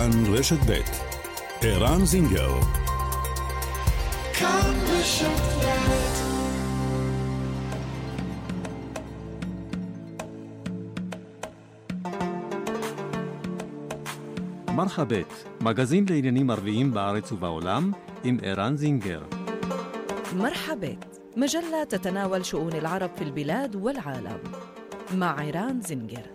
[0.00, 0.80] כאן רשת ב'
[1.62, 2.50] ערן זינגר
[4.34, 5.56] כאן רשת
[14.76, 17.92] מרחבת, מגזין לעניינים ערביים בארץ ובעולם,
[18.24, 19.22] עם ערן זינגר.
[20.36, 24.38] مرحبت مجلة تتناول شؤون العرب في البلاد والعالم
[25.14, 26.26] مع عيران زنجر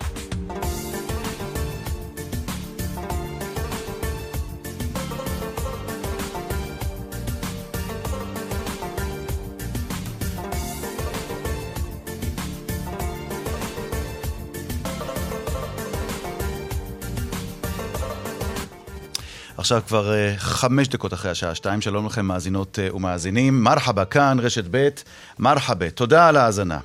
[19.67, 23.65] עכשיו כבר uh, חמש דקות אחרי השעה שתיים, שלום לכם מאזינות uh, ומאזינים.
[23.65, 24.89] מרחבה כאן, רשת ב',
[25.39, 26.79] מרחבה, תודה על ההאזנה.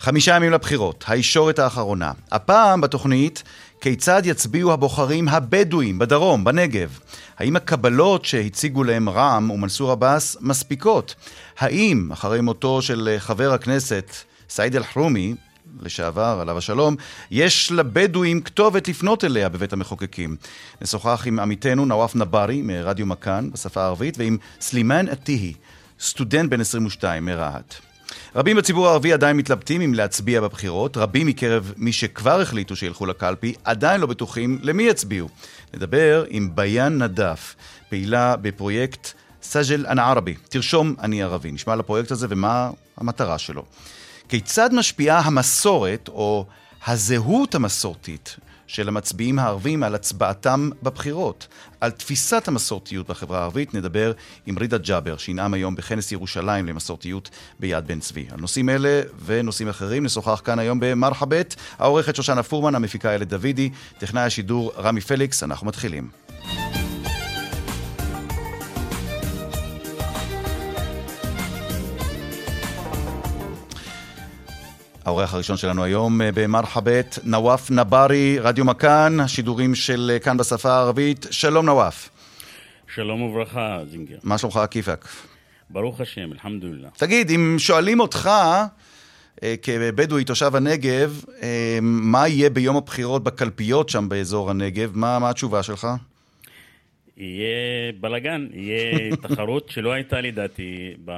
[0.00, 2.12] חמישה ימים לבחירות, הישורת האחרונה.
[2.32, 3.42] הפעם בתוכנית,
[3.80, 6.98] כיצד יצביעו הבוחרים הבדואים בדרום, בנגב?
[7.38, 11.14] האם הקבלות שהציגו להם רע"מ ומנסור עבאס מספיקות?
[11.58, 14.14] האם, אחרי מותו של חבר הכנסת
[14.48, 15.34] סעיד אלחרומי,
[15.80, 16.96] לשעבר, עליו השלום,
[17.30, 20.36] יש לבדואים כתובת לפנות אליה בבית המחוקקים.
[20.82, 25.54] נשוחח עם עמיתנו נואף נברי מרדיו מכאן בשפה הערבית ועם סלימאן עתיהי,
[26.00, 27.74] סטודנט בן 22 מרהט.
[28.36, 33.54] רבים בציבור הערבי עדיין מתלבטים אם להצביע בבחירות, רבים מקרב מי שכבר החליטו שילכו לקלפי
[33.64, 35.28] עדיין לא בטוחים למי יצביעו.
[35.74, 37.54] נדבר עם ביאן נדף,
[37.88, 39.12] פעילה בפרויקט
[39.42, 41.52] סג'ל אנא ערבי, תרשום אני ערבי.
[41.52, 43.64] נשמע על הפרויקט הזה ומה המטרה שלו.
[44.30, 46.46] כיצד משפיעה המסורת או
[46.86, 48.36] הזהות המסורתית
[48.66, 51.48] של המצביעים הערבים על הצבעתם בבחירות?
[51.80, 54.12] על תפיסת המסורתיות בחברה הערבית נדבר
[54.46, 58.26] עם רידה ג'אבר, שינאם היום בכנס ירושלים למסורתיות ביד בן צבי.
[58.30, 63.70] על נושאים אלה ונושאים אחרים נשוחח כאן היום במרחבת, העורכת שושנה פורמן, המפיקה איילת דוידי,
[63.98, 66.08] טכנאי השידור רמי פליקס, אנחנו מתחילים.
[75.04, 80.70] האורח הראשון שלנו היום אה, במרחבת, נואף נברי, רדיו מכאן, השידורים של אה, כאן בשפה
[80.72, 81.26] הערבית.
[81.30, 82.08] שלום נואף.
[82.94, 84.16] שלום וברכה, זינגר.
[84.22, 85.08] מה שלומך עקיפק?
[85.70, 86.98] ברוך השם, אלחמדולillah.
[86.98, 88.30] תגיד, אם שואלים אותך,
[89.42, 91.24] אה, כבדואי תושב הנגב,
[91.82, 95.88] מה יהיה ביום הבחירות בקלפיות שם באזור הנגב, מה, מה התשובה שלך?
[97.16, 101.12] יהיה בלאגן, יהיה תחרות שלא הייתה לדעתי ב...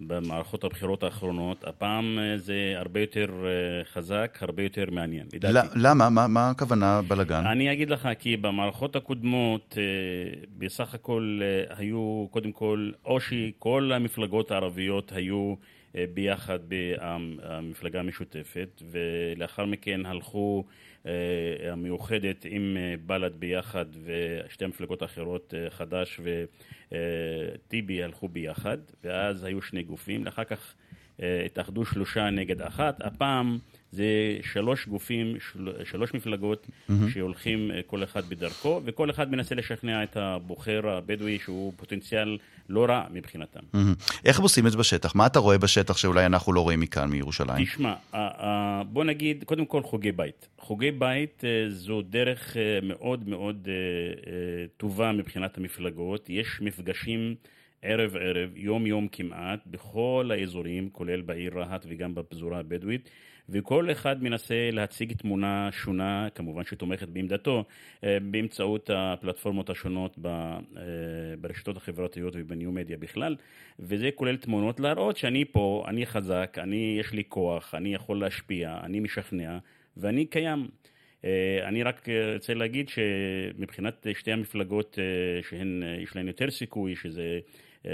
[0.00, 5.26] במערכות הבחירות האחרונות, הפעם אה, זה הרבה יותר אה, חזק, הרבה יותר מעניין.
[5.32, 5.68] לדעתי.
[5.76, 6.10] למה?
[6.10, 7.46] מה, מה הכוונה בלאגן?
[7.46, 9.82] אני אגיד לך, כי במערכות הקודמות אה,
[10.58, 15.54] בסך הכל היו, קודם כל, או שכל המפלגות הערביות היו
[15.94, 20.64] ביחד במפלגה המשותפת, ולאחר מכן הלכו
[21.72, 26.44] המאוחדת עם בל"ד ביחד, ושתי המפלגות האחרות, חד"ש ו...
[27.68, 30.74] טיבי הלכו ביחד, ואז היו שני גופים, ואחר כך
[31.22, 33.00] אה, התאחדו שלושה נגד אחת.
[33.00, 33.58] הפעם
[33.92, 34.04] זה
[34.52, 36.92] שלוש גופים, של, שלוש מפלגות mm-hmm.
[37.12, 42.84] שהולכים אה, כל אחד בדרכו, וכל אחד מנסה לשכנע את הבוחר הבדואי שהוא פוטנציאל לא
[42.84, 43.60] רע מבחינתם.
[43.60, 44.20] Mm-hmm.
[44.24, 45.14] איך הם עושים את זה בשטח?
[45.14, 47.64] מה אתה רואה בשטח שאולי אנחנו לא רואים מכאן, מירושלים?
[47.64, 47.94] תשמע,
[48.88, 50.48] בוא נגיד, קודם כל חוגי בית.
[50.58, 53.68] חוגי בית אה, זו דרך מאוד מאוד
[54.76, 56.30] טובה מבחינת המפלגות.
[56.30, 57.34] יש מפגשים...
[57.82, 63.10] ערב ערב, יום יום כמעט, בכל האזורים, כולל בעיר רהט וגם בפזורה הבדואית,
[63.50, 67.64] וכל אחד מנסה להציג תמונה שונה, כמובן שתומכת בעמדתו,
[68.04, 70.58] אה, באמצעות הפלטפורמות השונות אה,
[71.40, 73.36] ברשתות החברתיות ובניו מדיה בכלל,
[73.78, 78.78] וזה כולל תמונות להראות שאני פה, אני חזק, אני, יש לי כוח, אני יכול להשפיע,
[78.82, 79.58] אני משכנע,
[79.96, 80.68] ואני קיים.
[81.24, 84.98] אה, אני רק רוצה להגיד שמבחינת שתי המפלגות
[85.42, 87.38] שהן, יש להן יותר סיכוי, שזה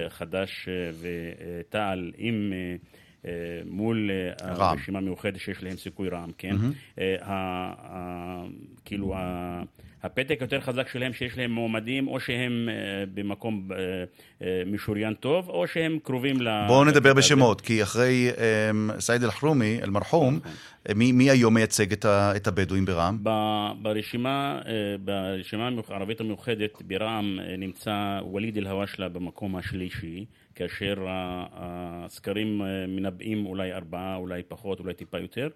[0.08, 0.68] חד"ש
[1.00, 2.52] ותע"ל עם...
[3.26, 3.32] אה,
[3.66, 6.56] מול אה, הרשימה המאוחדת שיש להם סיכוי רע"מ, כן?
[6.98, 8.42] אה,
[8.84, 9.14] כאילו
[10.06, 12.68] הפתק יותר חזק שלהם שיש להם מועמדים, או שהם
[13.14, 13.68] במקום
[14.66, 16.48] משוריין טוב, או שהם קרובים ל...
[16.66, 18.30] בואו נדבר בשמות, כי אחרי
[18.98, 20.52] סעיד אל-חרומי, אל-מרחום, נכון.
[20.96, 23.18] מי היום מייצג את הבדואים ברע"מ?
[23.82, 24.60] ברשימה,
[25.04, 30.24] ברשימה הערבית המאוחדת ברע"מ נמצא ווליד אל-הוואשלה במקום השלישי.
[30.56, 35.48] כאשר הסקרים אה, מנבאים אולי ארבעה, אולי פחות, אולי טיפה יותר.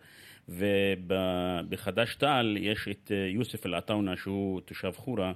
[0.51, 5.33] ובחד"ש-תע"ל יש את אה, יוסף אל-עטאונה, שהוא תושב חורה,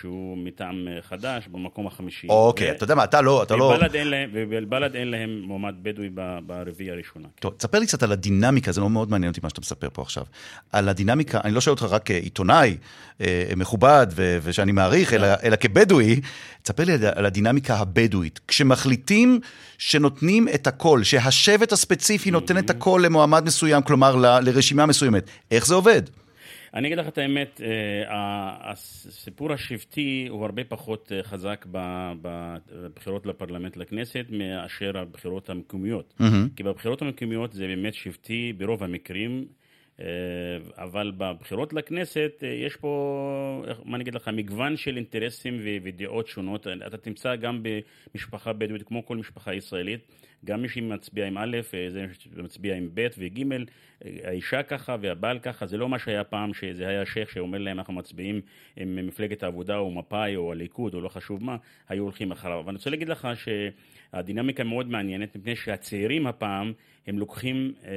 [0.00, 2.26] שהוא מטעם אה, חד"ש במקום החמישי.
[2.28, 3.64] אוקיי, אתה יודע מה, אתה לא, אתה לא...
[3.64, 7.28] ובל"ד אין להם- ובלבל"ד אין להם מועמד בדואי ב- ברביעייה הראשונה.
[7.40, 10.02] טוב, תספר לי קצת על הדינמיקה, זה לא מאוד מעניין אותי מה שאתה מספר פה
[10.02, 10.24] עכשיו.
[10.72, 12.76] על הדינמיקה, אני לא שואל אותך רק כעיתונאי
[13.20, 13.26] אה,
[13.56, 14.06] מכובד
[14.42, 16.20] ושאני מעריך, אלא, אלא כבדואי,
[16.62, 18.40] תספר לי על- הדינמיקה הבדואית.
[18.48, 19.40] כשמחליטים
[19.78, 25.66] שנותנים את הקול, שהשבט הספציפי נותן את הקול למועמד מסוים, כלומר ל- לרשימה מסוימת, איך
[25.66, 26.02] זה עובד?
[26.76, 31.66] אני אגיד לך את האמת, אה, הסיפור השבטי הוא הרבה פחות אה, חזק
[32.22, 36.14] בבחירות לפרלמנט לכנסת מאשר הבחירות המקומיות.
[36.56, 39.46] כי בבחירות המקומיות זה באמת שבטי ברוב המקרים,
[40.00, 40.06] אה,
[40.74, 46.66] אבל בבחירות לכנסת יש פה, מה אני אגיד לך, מגוון של אינטרסים ודעות שונות.
[46.86, 50.00] אתה תמצא גם במשפחה בדואית, כמו כל משפחה ישראלית,
[50.44, 55.38] גם מי שמצביע עם א', אה, זה מצביע עם ב' וג', אה, האישה ככה והבעל
[55.38, 58.40] ככה, זה לא מה שהיה פעם, שזה היה שייח' שאומר להם אנחנו מצביעים
[58.76, 61.56] עם מפלגת העבודה או מפא"י או הליכוד או לא חשוב מה,
[61.88, 62.58] היו הולכים אחריו.
[62.58, 66.72] אבל אני רוצה להגיד לך שהדינמיקה מאוד מעניינת, מפני שהצעירים הפעם,
[67.06, 67.90] הם לוקחים אה,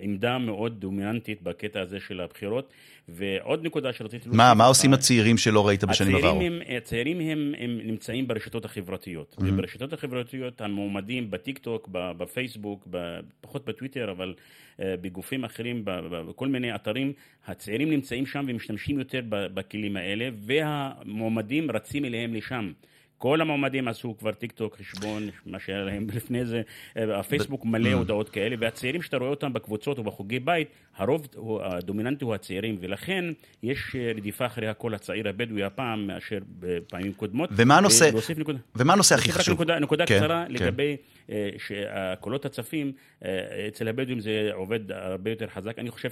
[0.00, 2.72] עמדה מאוד דומיננטית בקטע הזה של הבחירות.
[3.08, 4.28] ועוד נקודה שרציתי...
[4.32, 6.28] מה, מה עושים הצעירים שלא ראית בשנים עברו?
[6.28, 9.44] הצעירים הם, הצעירים הם, הם נמצאים ברשתות החברתיות, mm-hmm.
[9.46, 12.88] וברשתות החברתיות המועמדים בטיק טוק, בפייסבוק,
[13.40, 17.12] פחות בטוויטר, אבל uh, בגופים אחרים, בכל מיני אתרים,
[17.46, 22.72] הצעירים נמצאים שם ומשתמשים יותר בכלים האלה, והמועמדים רצים אליהם לשם.
[23.20, 26.62] כל המועמדים עשו כבר טיק טוק, חשבון, מה שהיה להם לפני זה,
[26.96, 31.28] אה, הפייסבוק מלא הודעות כאלה, והצעירים שאתה רואה אותם בקבוצות ובחוגי בית, הרוב
[31.62, 33.24] הדומיננטי הוא הצעירים, ולכן
[33.62, 37.50] יש אה, רדיפה אחרי הקול הצעיר הבדואי הפעם מאשר בפעמים קודמות.
[37.52, 38.58] ומה הנושא- נקודה.
[38.76, 39.54] ומה הנושא הכי חשוב?
[39.54, 40.52] נקודה, נקודה כן, קצרה כן.
[40.52, 40.96] לגבי
[41.30, 42.92] אה, שהקולות הצפים,
[43.24, 43.28] אה,
[43.68, 45.78] אצל הבדואים זה עובד הרבה יותר חזק.
[45.78, 46.10] אני חושב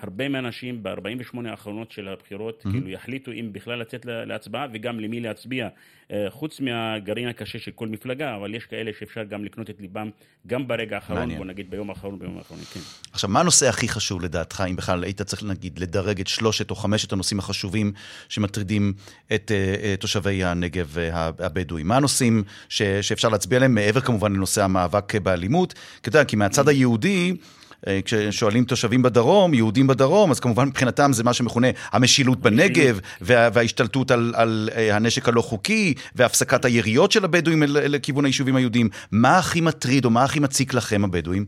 [0.00, 5.20] שהרבה מהאנשים ב-48 האחרונות של הבחירות, כאילו יחליטו אם בכלל לצאת לה- להצבעה וגם למי
[5.20, 5.68] להצביע.
[6.12, 10.10] אה, חוץ מהגרעין הקשה של כל מפלגה, אבל יש כאלה שאפשר גם לקנות את ליבם
[10.46, 11.38] גם ברגע האחרון, מעניין.
[11.38, 12.80] בוא נגיד ביום האחרון, ביום האחרון, כן.
[13.12, 16.76] עכשיו, מה הנושא הכי חשוב לדעתך, אם בכלל היית צריך, נגיד, לדרג את שלושת או
[16.76, 17.92] חמשת הנושאים החשובים
[18.28, 18.92] שמטרידים
[19.34, 21.88] את uh, תושבי הנגב uh, הבדואים?
[21.88, 25.72] מה הנושאים ש, שאפשר להצביע עליהם, מעבר כמובן לנושא המאבק באלימות?
[25.72, 27.36] כי אתה יודע, כי מהצד היהודי...
[27.86, 33.48] אה, כששואלים תושבים בדרום, יהודים בדרום, אז כמובן מבחינתם זה מה שמכונה המשילות בנגב, וה,
[33.52, 38.88] וההשתלטות על, על אה, הנשק הלא חוקי, והפסקת היריות של הבדואים לכיוון היישובים היהודיים.
[39.12, 41.46] מה הכי מטריד או מה הכי מציק לכם, הבדואים?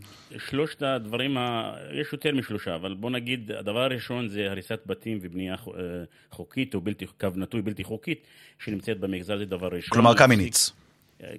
[0.51, 1.73] שלושת הדברים, ה...
[2.01, 5.81] יש יותר משלושה, אבל בוא נגיד, הדבר הראשון זה הריסת בתים ובנייה אה,
[6.31, 8.27] חוקית או בלתי, קו נטוי בלתי חוקית,
[8.65, 9.91] שנמצאת במגזר, זה דבר ראשון.
[9.91, 10.73] כלומר, קמיניץ.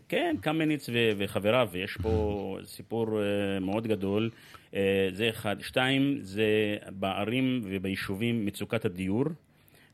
[0.09, 4.29] כן, קמיניץ ו- וחבריו, ויש פה סיפור אה, מאוד גדול.
[4.75, 5.55] אה, זה אחד.
[5.61, 9.25] שתיים, זה בערים וביישובים מצוקת הדיור.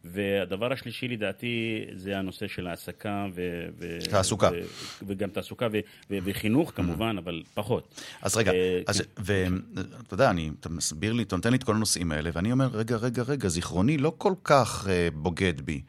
[0.08, 3.68] והדבר השלישי לדעתי זה הנושא של העסקה ו...
[4.10, 4.50] תעסוקה.
[4.54, 5.80] ו- וגם תעסוקה ו-
[6.12, 8.02] ו- וחינוך כמובן, אבל פחות.
[8.22, 9.54] אז רגע, אה, אז, כן.
[9.78, 12.68] ואתה יודע, אני, אתה מסביר לי, אתה נותן לי את כל הנושאים האלה, ואני אומר,
[12.74, 15.82] רגע, רגע, רגע, זיכרוני לא כל כך אה, בוגד בי.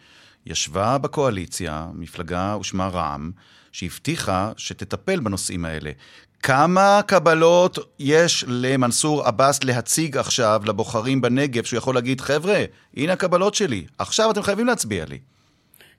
[0.47, 3.31] ישבה בקואליציה מפלגה ושמה רע"מ,
[3.77, 5.91] שהבטיחה שתטפל בנושאים האלה.
[6.43, 12.65] כמה קבלות יש למנסור עבאס להציג עכשיו לבוחרים בנגב, שהוא יכול להגיד, חבר'ה,
[12.97, 15.19] הנה הקבלות שלי, עכשיו אתם חייבים להצביע לי.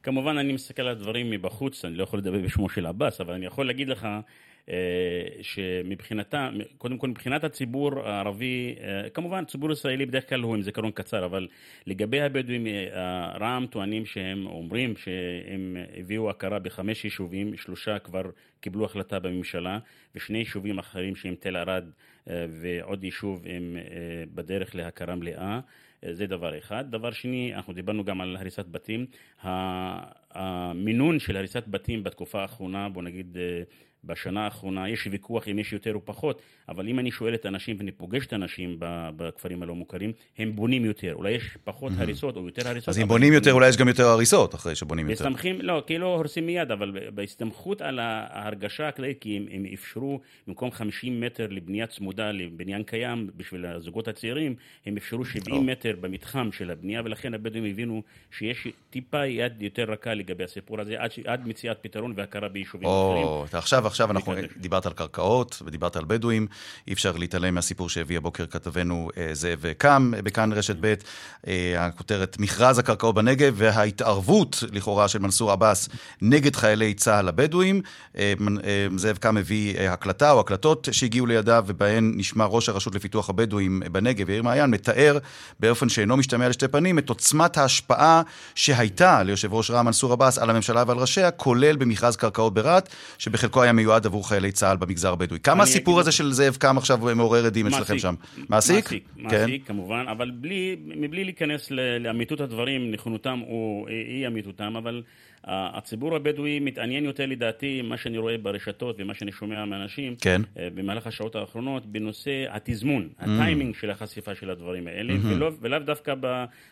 [0.03, 3.45] כמובן, אני מסתכל על הדברים מבחוץ, אני לא יכול לדבר בשמו של עבאס, אבל אני
[3.45, 4.07] יכול להגיד לך
[5.41, 10.91] שמבחינתה, קודם כל מבחינת הציבור הערבי, אה, כמובן הציבור הישראלי בדרך כלל הוא עם זיכרון
[10.91, 11.47] קצר, אבל
[11.85, 18.23] לגבי הבדואים, אה, רע"מ טוענים שהם אומרים שהם הביאו הכרה בחמש יישובים, שלושה כבר
[18.61, 19.79] קיבלו החלטה בממשלה,
[20.15, 21.85] ושני יישובים אחרים שהם תל ערד
[22.29, 25.59] אה, ועוד יישוב הם אה, בדרך להכרה מלאה.
[26.03, 26.91] אה, זה דבר אחד.
[26.91, 29.05] דבר שני, אנחנו דיברנו גם על הריסת בתים.
[30.31, 33.61] המינון של הריסת בתים בתקופה האחרונה, בוא נגיד אה,
[34.07, 37.75] בשנה האחרונה, יש ויכוח אם יש יותר או פחות, אבל אם אני שואל את האנשים
[37.79, 41.13] ואני פוגש את האנשים בכפרים הלא מוכרים, הם בונים יותר.
[41.13, 42.89] אולי יש פחות הריסות או יותר הריסות.
[42.89, 45.23] אז אם בונים יותר, אולי יש גם יותר הריסות אחרי שבונים יותר.
[45.23, 50.19] מסתמכים, לא, כי לא הורסים מיד, אבל בהסתמכות על ההרגשה הכללית, כי הם, הם אפשרו
[50.47, 56.49] במקום 50 מטר לבנייה צמודה לבניין קיים בשביל הזוגות הצעירים, הם אפשרו 70 מטר במתחם
[56.51, 61.47] של הבנייה, ולכן הבדואים הבינו שיש טיפה יד יותר רכה לגבי הסיפור הזה, עד, עד
[61.47, 63.27] מציאת פתרון והכרה ביישובים אחרים.
[63.49, 64.33] אתה עכשיו, עכשיו אנחנו.
[64.57, 66.47] דיברת על קרקעות ודיברת על בדואים,
[66.87, 70.93] אי אפשר להתעלם מהסיפור שהביא הבוקר כתבנו אה, זאב קם אה, בכאן רשת ב',
[71.47, 75.89] אה, הכותרת מכרז הקרקעות בנגב וההתערבות לכאורה של מנסור עבאס
[76.21, 77.81] נגד חיילי צה"ל הבדואים.
[78.95, 84.29] זאב קם הביא הקלטה או הקלטות שהגיעו לידיו ובהן נשמע ראש הרשות לפיתוח הבדואים בנגב,
[84.29, 85.17] יאיר מעיין, מתאר
[85.59, 88.21] באופן שאינו משתמע לשתי פנים את עוצמת ההשפעה
[88.55, 93.63] שהייתה ליושב ראש רע"מ מנסור עבאס על הממשלה ועל ראשיה, כולל במכרז קרקעות ברהט, שבחלקו
[93.63, 95.39] היה מיועד עבור חיילי צה"ל במגזר הבדואי.
[95.39, 98.15] כמה הסיפור הזה של זאב קם עכשיו מעורר עדים אצלכם שם?
[98.49, 98.75] מעסיק?
[98.75, 99.39] מעסיק, כן.
[99.41, 105.01] מעסיק כמובן, אבל בלי, מבלי להיכנס לאמיתות הדברים, נכונותם או אי אמיתותם, אבל
[105.45, 110.41] uh, הציבור הבדואי מתעניין יותר לדעתי, מה שאני רואה ברשתות ומה שאני שומע מאנשים, כן.
[110.45, 116.13] uh, במהלך השעות האחרונות, בנושא התזמון, הטיימינג של החשיפה של הדברים האלה, ולא, ולאו דווקא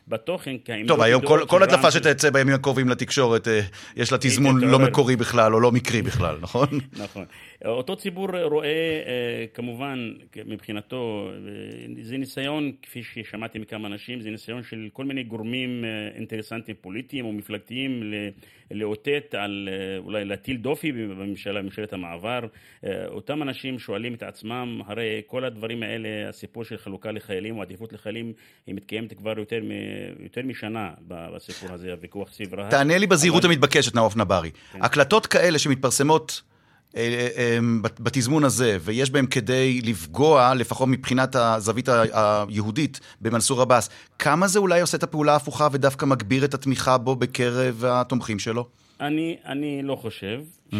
[0.07, 0.55] בתוכן,
[0.87, 3.59] טוב, היום כל, כל הדלפה רע"מ- שתצא בימים הקרובים לתקשורת, אה,
[3.95, 4.79] יש לה תזמון לא.
[4.79, 6.67] מקורי בכלל, או לא מקרי בכלל, נכון?
[6.99, 7.25] נכון.
[7.65, 10.13] אותו ציבור רואה, אה, כמובן,
[10.45, 15.89] מבחינתו, אה, זה ניסיון, כפי ששמעתי מכמה אנשים, זה ניסיון של כל מיני גורמים אה,
[16.15, 18.13] אינטרסנטיים פוליטיים או מפלגתיים
[18.71, 22.39] לאותת על, אולי להטיל דופי בממשלה, בממשלת המעבר.
[23.07, 27.93] אותם אנשים שואלים את עצמם, הרי כל הדברים האלה, הסיפור של חלוקה לחיילים או עדיפות
[27.93, 28.33] לחיילים,
[28.67, 32.71] היא מתקיימת כבר יותר, מ- יותר משנה בסיפור הזה, הוויכוח סביב רהט.
[32.71, 34.51] תענה לי בזהירות אבל- המתבקשת, נאוף נברי.
[34.73, 36.41] הקלטות כאלה שמתפרסמות
[37.99, 44.81] בתזמון הזה, ויש בהם כדי לפגוע, לפחות מבחינת הזווית היהודית, במנסור עבאס, כמה זה אולי
[44.81, 48.67] עושה את הפעולה ההפוכה ודווקא מגביר את התמיכה בו בקרב התומכים שלו?
[49.01, 50.75] אני, אני לא חושב ש,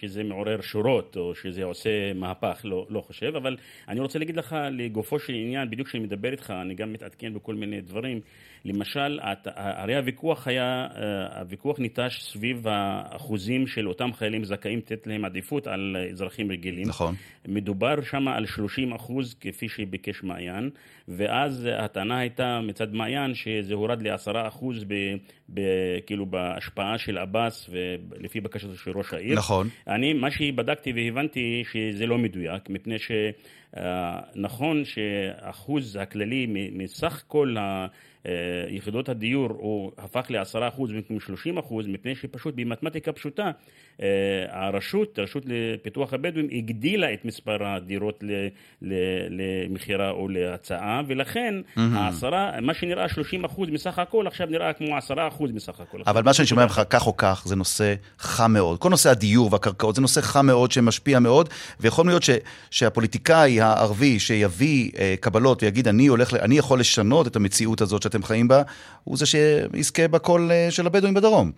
[0.00, 3.56] שזה מעורר שורות או שזה עושה מהפך, לא, לא חושב, אבל
[3.88, 7.54] אני רוצה להגיד לך לגופו של עניין, בדיוק כשאני מדבר איתך, אני גם מתעדכן בכל
[7.54, 8.20] מיני דברים.
[8.64, 15.06] למשל, הת- הרי הוויכוח היה, אה, הוויכוח ניטש סביב האחוזים של אותם חיילים זכאים לתת
[15.06, 16.88] להם עדיפות על אזרחים רגילים.
[16.88, 17.14] נכון.
[17.48, 20.70] מדובר שם על 30 אחוז, כפי שביקש מעיין,
[21.08, 24.94] ואז הטענה הייתה מצד מעיין שזה הורד ל-10 אחוז, ב,
[25.54, 25.60] ב,
[26.06, 29.21] כאילו בהשפעה של עבאס ולפי בקשתו של ראש העיר.
[29.34, 29.68] נכון.
[29.88, 32.96] אני, מה שבדקתי והבנתי שזה לא מדויק, מפני
[33.76, 37.86] שנכון שהאחוז הכללי מ- מסך כל ה...
[38.26, 38.32] אה,
[38.68, 41.18] יחידות הדיור הוא הפך ל-10% במקום
[41.58, 43.50] 30% מפני שפשוט במתמטיקה פשוטה
[44.02, 44.06] אה,
[44.48, 48.24] הרשות, הרשות לפיתוח הבדואים הגדילה את מספר הדירות
[49.30, 55.10] למכירה או להצעה ולכן העשרה, מה שנראה 30% מסך הכל עכשיו נראה כמו 10%
[55.54, 55.98] מסך הכל.
[56.06, 58.78] אבל מה שאני שומע ממך, כך או כך, זה נושא חם מאוד.
[58.78, 61.48] כל נושא הדיור והקרקעות זה נושא חם מאוד שמשפיע מאוד,
[61.80, 62.30] ויכול להיות ש,
[62.70, 68.22] שהפוליטיקאי הערבי שיביא אה, קבלות ויגיד, אני, הולך, אני יכול לשנות את המציאות הזאת שאתם
[68.22, 68.62] חיים בה,
[69.04, 71.52] הוא זה שיזכה בקול אה, של הבדואים בדרום.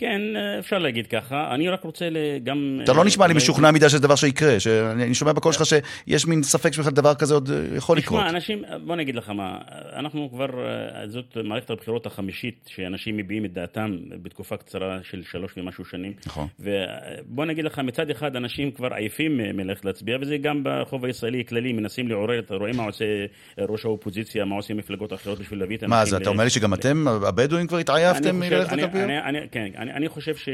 [0.00, 0.20] כן,
[0.58, 1.54] אפשר להגיד ככה.
[1.54, 2.08] אני רק רוצה
[2.44, 2.80] גם...
[2.84, 6.26] אתה לא נשמע לי משוכנע מדי שזה דבר שיקרה, שאני אני שומע בקול שלך שיש
[6.26, 8.20] מין ספק שבכלל דבר כזה עוד אה, יכול לקרות.
[8.20, 9.58] תשמע, אנשים, בוא נגיד לך מה,
[9.96, 15.52] אנחנו כבר, אה, זאת מערכת הבחירות החמישית שאנשים מביעים את דעתם בתקופה קצרה של שלוש
[15.56, 16.12] ומשהו שנים.
[16.26, 16.46] נכון.
[16.60, 21.40] ובוא נגיד לך, מצד אחד אנשים כבר עייפים מ- מללכת להצביע, וזה גם ברחוב הישראלי
[21.40, 25.58] הכללי, מנסים לעורר, אתה רואה מה עושה אה, ראש האופוזיציה, מה עושים מפלגות אחרות בשביל
[25.60, 25.98] להביא את האנשים...
[25.98, 29.08] מה, זה אתה אומר לי שגם אתם, הבדואים, כבר התעייפתם מללכת לקלפיות?
[29.52, 30.48] כן, אני אני חושב ש-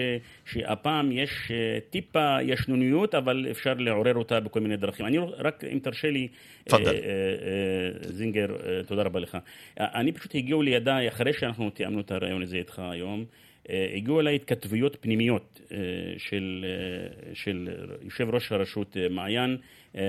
[0.53, 5.07] שהפעם יש אה, טיפה ישנוניות, אבל אפשר לעורר אותה בכל מיני דרכים.
[5.07, 6.29] אני רק, אם תרשה לי.
[6.73, 9.39] אה, אה, אה, זינגר, אה, תודה רבה לך.
[9.81, 13.25] אה, אני פשוט הגיעו לידיי, אחרי שאנחנו תיאמנו את הרעיון הזה איתך היום,
[13.71, 15.77] אה, הגיעו אליי התכתבויות פנימיות אה,
[16.19, 17.69] של, אה, של
[18.03, 19.57] יושב ראש הרשות אה, מעיין
[19.97, 20.03] אה,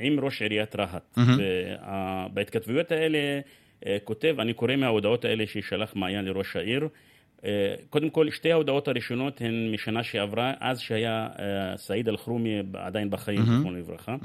[0.00, 1.18] עם ראש עיריית רהט.
[2.34, 3.18] בהתכתבויות האלה
[3.86, 6.88] אה, כותב, אני קורא מההודעות האלה ששלח מעיין לראש העיר,
[7.90, 13.42] קודם כל, שתי ההודעות הראשונות הן משנה שעברה, אז שהיה אה, סעיד אלחרומי עדיין בחיים,
[13.42, 14.16] זיכרונו לברכה.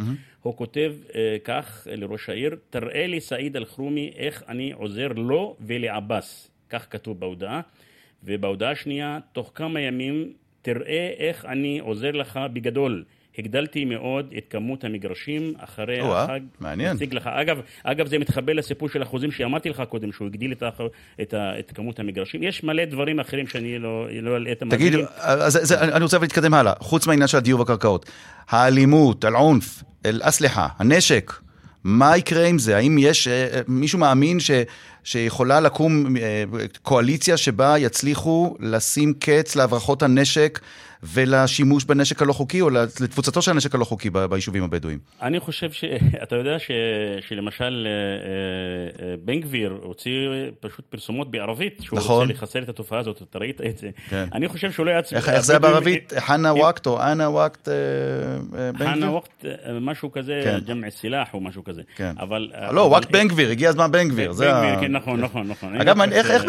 [0.42, 6.52] הוא כותב אה, כך לראש העיר, תראה לי סעיד אלחרומי איך אני עוזר לו ולעבאס.
[6.70, 7.62] כך כתוב בהודעה.
[8.24, 13.04] ובהודעה השנייה, תוך כמה ימים תראה איך אני עוזר לך בגדול.
[13.38, 16.40] הגדלתי מאוד את כמות המגרשים אחרי או-אה, החג.
[16.60, 16.96] מעניין.
[16.96, 17.28] נציג לך.
[17.28, 20.82] אגב, אגב, זה מתחבר לסיפור של החוזים שאמרתי לך קודם, שהוא הגדיל את, האח-
[21.22, 22.44] את, ה- את כמות המגרשים.
[22.44, 25.06] יש מלא דברים אחרים שאני לא לא אלאה את תגיד, המאזינים.
[25.18, 26.74] אז זה- אני רוצה להתקדם הלאה.
[26.80, 28.06] חוץ מהעניין של הדיור והקרקעות,
[28.50, 31.34] האלימות, אל-עונף, אל-אסלחה, הנשק,
[31.84, 32.78] מה יקרה עם זה?
[32.78, 34.52] האם יש, אה, מישהו מאמין ש...
[35.04, 36.44] שיכולה לקום אה,
[36.82, 40.60] קואליציה שבה יצליחו לשים קץ להברחות הנשק
[41.04, 45.00] ולשימוש בנשק הלא חוקי, או לתפוצתו של הנשק הלא חוקי ביישובים הבדואיים?
[45.22, 45.84] אני חושב ש...
[46.24, 46.72] אתה יודע ש...
[47.28, 50.12] שלמשל אה, אה, בן גביר הוציא
[50.60, 52.22] פשוט פרסומות בערבית, שהוא נכון.
[52.22, 53.90] רוצה לחסל את התופעה הזאת, אתה ראית את זה.
[54.10, 54.26] כן.
[54.34, 55.16] אני חושב שהוא לא יצא...
[55.16, 56.14] איך איך זה בערבית?
[56.20, 59.12] חנה וואקט או אנה אה, אה, בן חנה גביר?
[59.12, 60.60] ווקט, אה, משהו כזה, כן.
[60.68, 61.82] ג'מע סילח או משהו כזה.
[61.96, 62.14] כן.
[62.20, 62.52] אבל...
[62.54, 64.32] לא, אבל- וואקט בן גביר, הגיע הזמן בן גביר.
[64.32, 65.74] בן גביר, כן, נכון, נכון, נכון.
[65.74, 66.44] אני אגב, איך, איך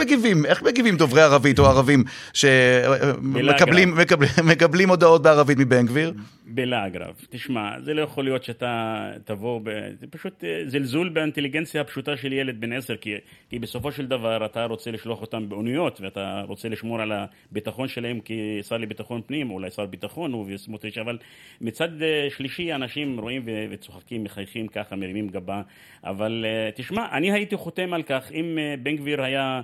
[0.45, 3.97] איך מגיבים דוברי ערבית או ערבים שמקבלים
[4.45, 6.13] מקבלים, הודעות בערבית מבן גביר?
[6.55, 7.27] בלעג רב.
[7.31, 9.71] תשמע, זה לא יכול להיות שאתה תבוא, ב...
[10.01, 13.15] זה פשוט אה, זלזול באינטליגנציה הפשוטה של ילד בן עשר, כי,
[13.51, 18.21] כי בסופו של דבר אתה רוצה לשלוח אותם באוניות, ואתה רוצה לשמור על הביטחון שלהם
[18.25, 21.19] כשר לביטחון פנים, או אולי שר ביטחון הוא וסמוטריץ', אבל
[21.61, 25.63] מצד אה, שלישי אנשים רואים וצוחקים, מחייכים ככה, מרימים גבה,
[26.05, 29.61] אבל אה, תשמע, אני הייתי חותם על כך, אם בן גביר היה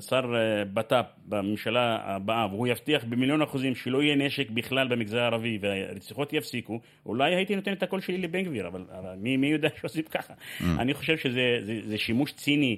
[0.00, 0.34] שר
[0.72, 6.80] בט"פ בממשלה הבאה, והוא יבטיח במיליון אחוזים שלא יהיה נשק בכלל במגזר הערבי והרציחות יפסיקו,
[7.06, 10.32] אולי הייתי נותן את הקול שלי לבן גביר, אבל, אבל מי, מי יודע שעושים ככה?
[10.32, 10.64] Mm.
[10.78, 12.76] אני חושב שזה זה, זה שימוש ציני.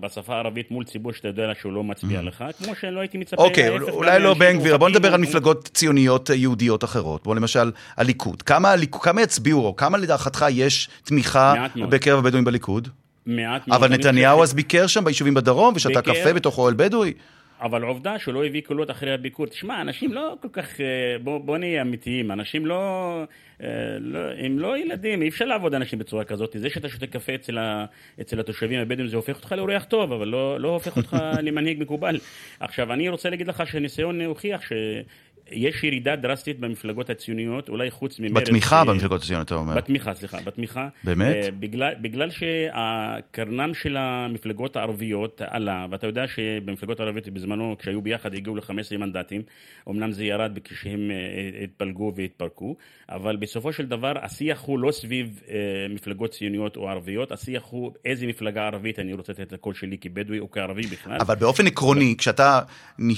[0.00, 3.44] בשפה הערבית מול ציבור שאתה יודע שהוא לא מצביע לך, כמו שלא הייתי מצפה Mm.
[3.44, 7.24] אוקיי, להפך, אולי לא בן גביר, בוא נדבר על מפלגות ציוניות אה, יהודיות אחרות.
[7.24, 8.42] בוא למשל, הליכוד.
[8.42, 11.54] כמה כמה יצביעו, או כמה לדעתך יש תמיכה.
[11.76, 12.88] בקרב הבדואים בליכוד?
[13.26, 13.82] מעט מאוד.
[13.82, 16.02] אבל נתניהו אז ביקר שם ביישובים בדרום, ושתה.
[16.02, 17.12] קפה בתוך אוהל בדואי.
[17.60, 19.46] אבל עובדה שהוא לא הביא קולות אחרי הביקור.
[19.46, 20.86] תשמע, אנשים לא כל כך, אה,
[21.22, 23.22] בוא, בוא נהיה אמיתיים, אנשים לא,
[23.62, 23.68] אה,
[24.00, 26.56] לא, הם לא ילדים, אי אפשר לעבוד אנשים בצורה כזאת.
[26.58, 27.84] זה שאתה שותה קפה אצל, ה,
[28.20, 32.18] אצל התושבים הבדואים זה הופך אותך לאורח טוב, אבל לא, לא הופך אותך למנהיג מקובל.
[32.60, 34.72] עכשיו, אני רוצה להגיד לך שהניסיון הוכיח ש...
[35.50, 38.42] יש ירידה דרסטית במפלגות הציוניות, אולי חוץ ממרצ.
[38.42, 39.76] בתמיכה ש- במפלגות הציוניות, אתה אומר.
[39.76, 40.88] בתמיכה, סליחה, בתמיכה.
[41.04, 41.34] באמת?
[41.34, 48.34] אה, בגלל, בגלל שהקרנם של המפלגות הערביות עלה, ואתה יודע שבמפלגות הערביות בזמנו, כשהיו ביחד,
[48.34, 49.42] הגיעו ל-15 מנדטים.
[49.88, 52.76] אמנם זה ירד כשהם אה, התפלגו והתפרקו,
[53.08, 55.56] אבל בסופו של דבר השיח הוא לא סביב אה,
[55.90, 59.98] מפלגות ציוניות או ערביות, השיח הוא איזה מפלגה ערבית אני רוצה לתת את הקול שלי
[59.98, 61.16] כבדואי או כערבי בכלל.
[61.20, 62.60] אבל באופן עקרוני, כשאתה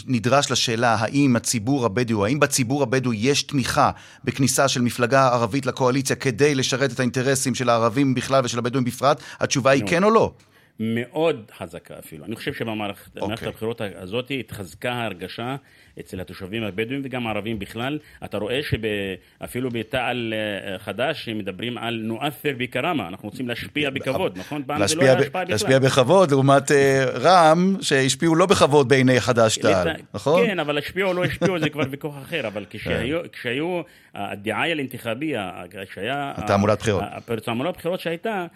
[0.06, 3.90] נדרש לשאלה האם הציבור הבדואי, האם בציבור הבדואי יש תמיכה
[4.24, 9.20] בכניסה של מפלגה ערבית לקואליציה כדי לשרת את האינטרסים של הערבים בכלל ושל הבדואים בפרט,
[9.40, 9.82] התשובה היא.
[9.86, 10.32] כן או לא?
[10.80, 12.24] מאוד חזקה אפילו.
[12.24, 13.36] אני חושב שבמערכת אוקיי.
[13.36, 13.48] okay.
[13.48, 15.56] הבחירות הזאת התחזקה ההרגשה
[16.00, 17.98] אצל התושבים הבדואים וגם הערבים בכלל.
[18.24, 24.38] אתה רואה שאפילו בתע"ל אה, חדש הם מדברים על נואפר בקרמה, אנחנו רוצים להשפיע בכבוד,
[24.38, 24.62] נכון?
[24.66, 25.52] פעם זה לא היה השפעה בכלל.
[25.52, 30.46] להשפיע בכבוד, לעומת אה, רע"מ, שהשפיעו לא בכבוד בעיני חד"ש-תע"ל, נכון?
[30.46, 33.80] כן, אבל השפיעו או לא השפיעו זה כבר ויכוח אחר, אבל כשהיו, כשהיו
[34.14, 35.52] הדעאיה לאינתיחאביה,
[35.90, 36.32] כשהיה...
[36.36, 37.02] התעמולת בחירות.
[37.28, 38.46] התעמולת בחירות שהייתה, אה,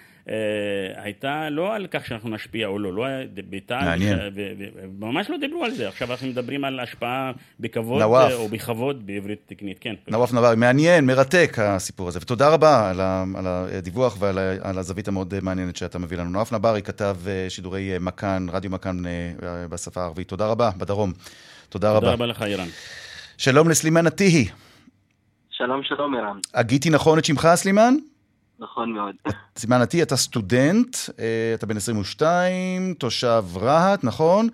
[0.96, 4.18] הייתה לא על כך שאנחנו נשפיע או לא, לא היה בתע"ל, מעניין.
[4.98, 8.30] ממש לא דיברו על זה, עכשיו אנחנו מדברים על השפעה בכבוד, נוואף.
[8.30, 9.94] אה, או בכבוד בעברית תקנית, כן.
[10.08, 14.78] נוואף נברי, מעניין, מרתק הסיפור הזה, ותודה רבה על, ה, על הדיווח ועל ה, על
[14.78, 16.30] הזווית המאוד מעניינת שאתה מביא לנו.
[16.30, 19.32] נוואף נברי כתב אה, שידורי אה, מכאן, רדיו מכאן אה,
[19.68, 20.28] בשפה הערבית.
[20.28, 21.12] תודה רבה, בדרום.
[21.12, 21.28] תודה
[21.68, 22.12] תודה רבה.
[22.12, 22.68] רבה לך, אירן.
[23.38, 24.48] שלום לסלימן עתיהי.
[25.50, 27.94] שלום שלום ערן, הגיתי נכון את שמך, סלימן?
[28.62, 29.14] נכון מאוד.
[29.56, 34.48] סלימן עתיהי, אתה סטודנט, אה, אתה בן 22, תושב רהט, נכון?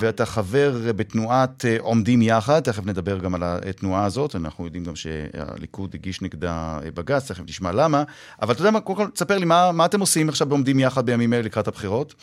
[0.00, 4.96] ואתה חבר בתנועת אה, עומדים יחד, תכף נדבר גם על התנועה הזאת, אנחנו יודעים גם
[4.96, 8.02] שהליכוד הגיש נגדה אה, בג"ץ, תכף נשמע למה,
[8.42, 11.06] אבל אתה יודע מה, קודם כל תספר לי מה, מה אתם עושים עכשיו בעומדים יחד
[11.06, 12.14] בימים אלה לקראת הבחירות?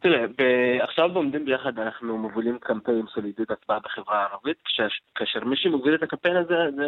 [0.00, 5.44] תראה, ב- עכשיו בעומדים ביחד אנחנו מובילים קמפיין של עידוד הצבעה בחברה הערבית, כש- כאשר
[5.44, 6.84] מי שמוביל את הקמפיין הזה זה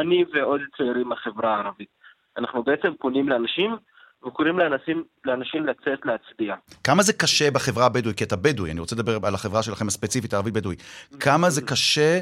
[0.00, 1.88] אני ועוד צעירים מהחברה הערבית.
[2.38, 3.76] אנחנו בעצם פונים לאנשים
[4.26, 6.54] וקוראים לאנשים, לאנשים לצאת להצביע.
[6.84, 10.32] כמה זה קשה בחברה הבדואית, כי אתה בדואי, אני רוצה לדבר על החברה שלכם הספציפית,
[10.32, 10.76] הערבית-בדואי.
[11.20, 12.20] כמה זה קשה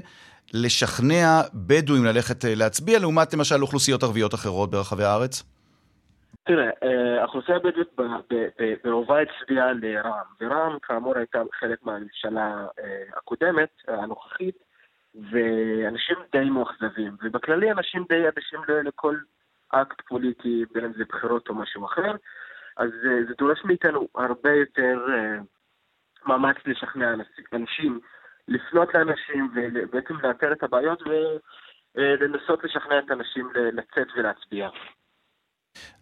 [0.54, 5.42] לשכנע בדואים ללכת אה, להצביע, לעומת למשל אוכלוסיות ערביות אחרות ברחבי הארץ?
[6.44, 7.88] תראה, אה, האוכלוסייה הבדואית
[8.84, 14.54] ברובה הצביעה לרע"מ, ורע"מ כאמור הייתה חלק מהממשלה אה, הקודמת, הנוכחית,
[15.14, 19.16] ואנשים די מאוכזבים, ובכללי אנשים די אדישים לכל
[19.68, 22.12] אקט פוליטי, בין אם זה בחירות או משהו אחר,
[22.76, 25.38] אז אה, זה דורש מאיתנו הרבה יותר אה,
[26.26, 27.14] מאמץ לשכנע
[27.52, 28.00] אנשים-
[28.48, 31.02] לפנות לאנשים ובעצם לאתר את הבעיות
[31.94, 34.68] ולנסות לשכנע את האנשים לצאת ולהצביע.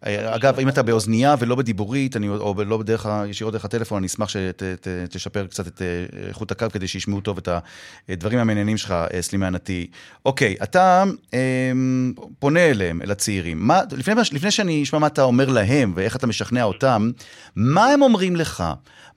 [0.05, 4.29] אגב, אם אתה באוזנייה ולא בדיבורית, אני, או לא בדרך, ישירות דרך הטלפון, אני אשמח
[4.29, 7.49] שתשפר קצת את אה, איכות הקו כדי שישמעו טוב את
[8.09, 9.87] הדברים המעניינים שלך, אה, סלימה נתי.
[10.27, 11.73] אוקיי, אתה אה,
[12.39, 13.67] פונה אליהם, אל הצעירים.
[13.67, 17.11] מה, לפני, לפני שאני אשמע מה אתה אומר להם ואיך אתה משכנע אותם,
[17.57, 18.65] מה הם אומרים לך?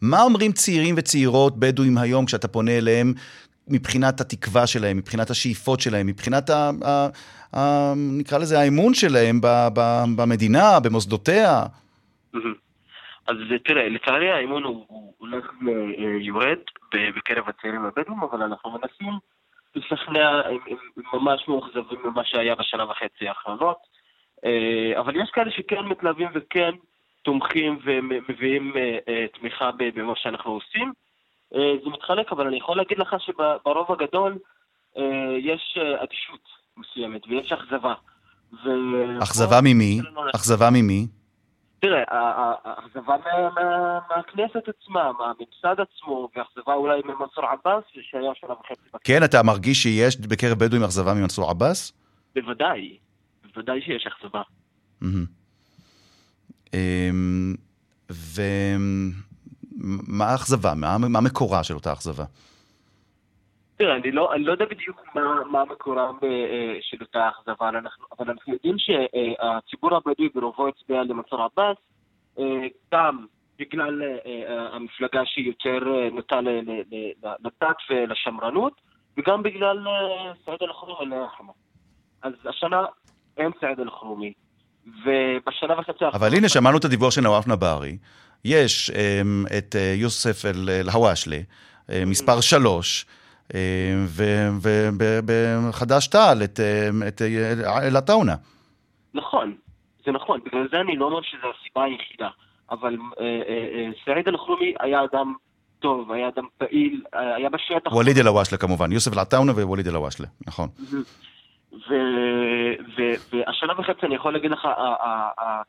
[0.01, 3.13] מה אומרים צעירים וצעירות בדואים היום כשאתה פונה אליהם
[3.67, 6.49] מבחינת התקווה שלהם, מבחינת השאיפות שלהם, מבחינת.
[6.49, 7.07] ה ה,
[8.19, 9.79] נקרא לזה האמון שלהם ב, ב,
[10.17, 11.63] במדינה, במוסדותיה.
[13.27, 13.35] אז
[13.65, 16.57] תראה, לצערי האמון הוא הולך ויורד
[16.93, 19.13] בקרב הצעירים הבדואים, אבל אנחנו מנסים
[19.75, 20.77] לשכנע, הם
[21.13, 23.77] ממש מאוכזבים ממה שהיה בשנה וחצי האחרונות,
[24.45, 26.71] אה, אבל יש כאלה שכן מתלווים וכן
[27.21, 30.93] תומכים ומביאים אה, אה, תמיכה במה שאנחנו עושים.
[31.51, 34.38] זה מתחלק, אבל אני יכול להגיד לך שברוב הגדול
[35.38, 36.59] יש אדישות.
[36.79, 37.93] מסוימת, ויש אכזבה.
[38.53, 38.69] ו...
[39.23, 40.01] אכזבה ממי?
[40.35, 41.07] אכזבה ממי?
[41.79, 42.03] תראה,
[42.63, 43.15] האכזבה
[44.09, 48.97] מהכנסת עצמה, מהממסד עצמו, ואכזבה אולי ממנסור עבאס, שהיה שנה וחצי.
[49.03, 51.91] כן, אתה מרגיש שיש בקרב בדואים אכזבה ממנסור עבאס?
[52.35, 52.97] בוודאי,
[53.45, 54.41] בוודאי שיש אכזבה.
[56.73, 57.55] אמ,
[58.09, 60.73] ומה האכזבה?
[60.75, 62.25] מה מקורה של אותה אכזבה?
[63.79, 67.69] תראה, אני לא, אני לא יודע בדיוק מה, מה מקורם אה, של אותה אכזבה,
[68.19, 71.77] אבל אנחנו יודעים שהציבור הבדואי ברובו הצביע למצור עבאס,
[72.39, 73.25] אה, גם
[73.59, 75.79] בגלל אה, המפלגה שהיא יותר
[76.11, 76.39] נוטה
[77.21, 78.73] לדת ולשמרנות,
[79.17, 79.87] וגם בגלל
[80.45, 81.21] סעיד אל-חרומי אל
[82.21, 82.85] אז השנה
[83.37, 84.33] אין סעיד אל-חרומי,
[84.85, 86.27] ובשנה וחצי האחרונה...
[86.27, 87.97] אבל הנה, שמענו את הדיווח של נואף נברי.
[88.45, 88.91] יש
[89.57, 91.37] את יוסף אל-הוואשלה,
[92.05, 93.05] מספר שלוש.
[95.03, 96.43] ובחד"ש-תע"ל
[97.07, 97.21] את
[97.83, 98.35] אל-עטאונה.
[99.13, 99.55] נכון,
[100.05, 102.29] זה נכון, בגלל זה אני לא אומר שזו הסיבה היחידה,
[102.71, 105.33] אבל אה, אה, אה, סעיד אל-חרומי היה אדם
[105.79, 107.91] טוב, היה אדם פעיל, היה בשטח.
[107.91, 110.69] ווליד אל-הוואשלה כמובן, יוסף אל-עטאונה וווליד אל-הוואשלה, נכון.
[113.31, 114.67] והשנה וחצי אני יכול להגיד לך,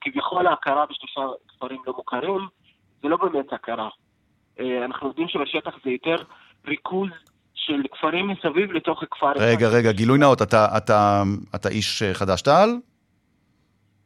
[0.00, 2.40] כביכול ההכרה בשלושה כפרים לא מוכרים,
[3.02, 3.88] זה לא באמת הכרה.
[4.84, 6.16] אנחנו יודעים שבשטח זה יותר
[6.66, 7.10] ריכוז
[7.70, 9.32] של כפרים מסביב לתוך הכפר.
[9.36, 11.22] רגע, רגע, גילוי נאות, אתה, אתה,
[11.54, 12.89] אתה איש אה, חד"ש-תע"ל?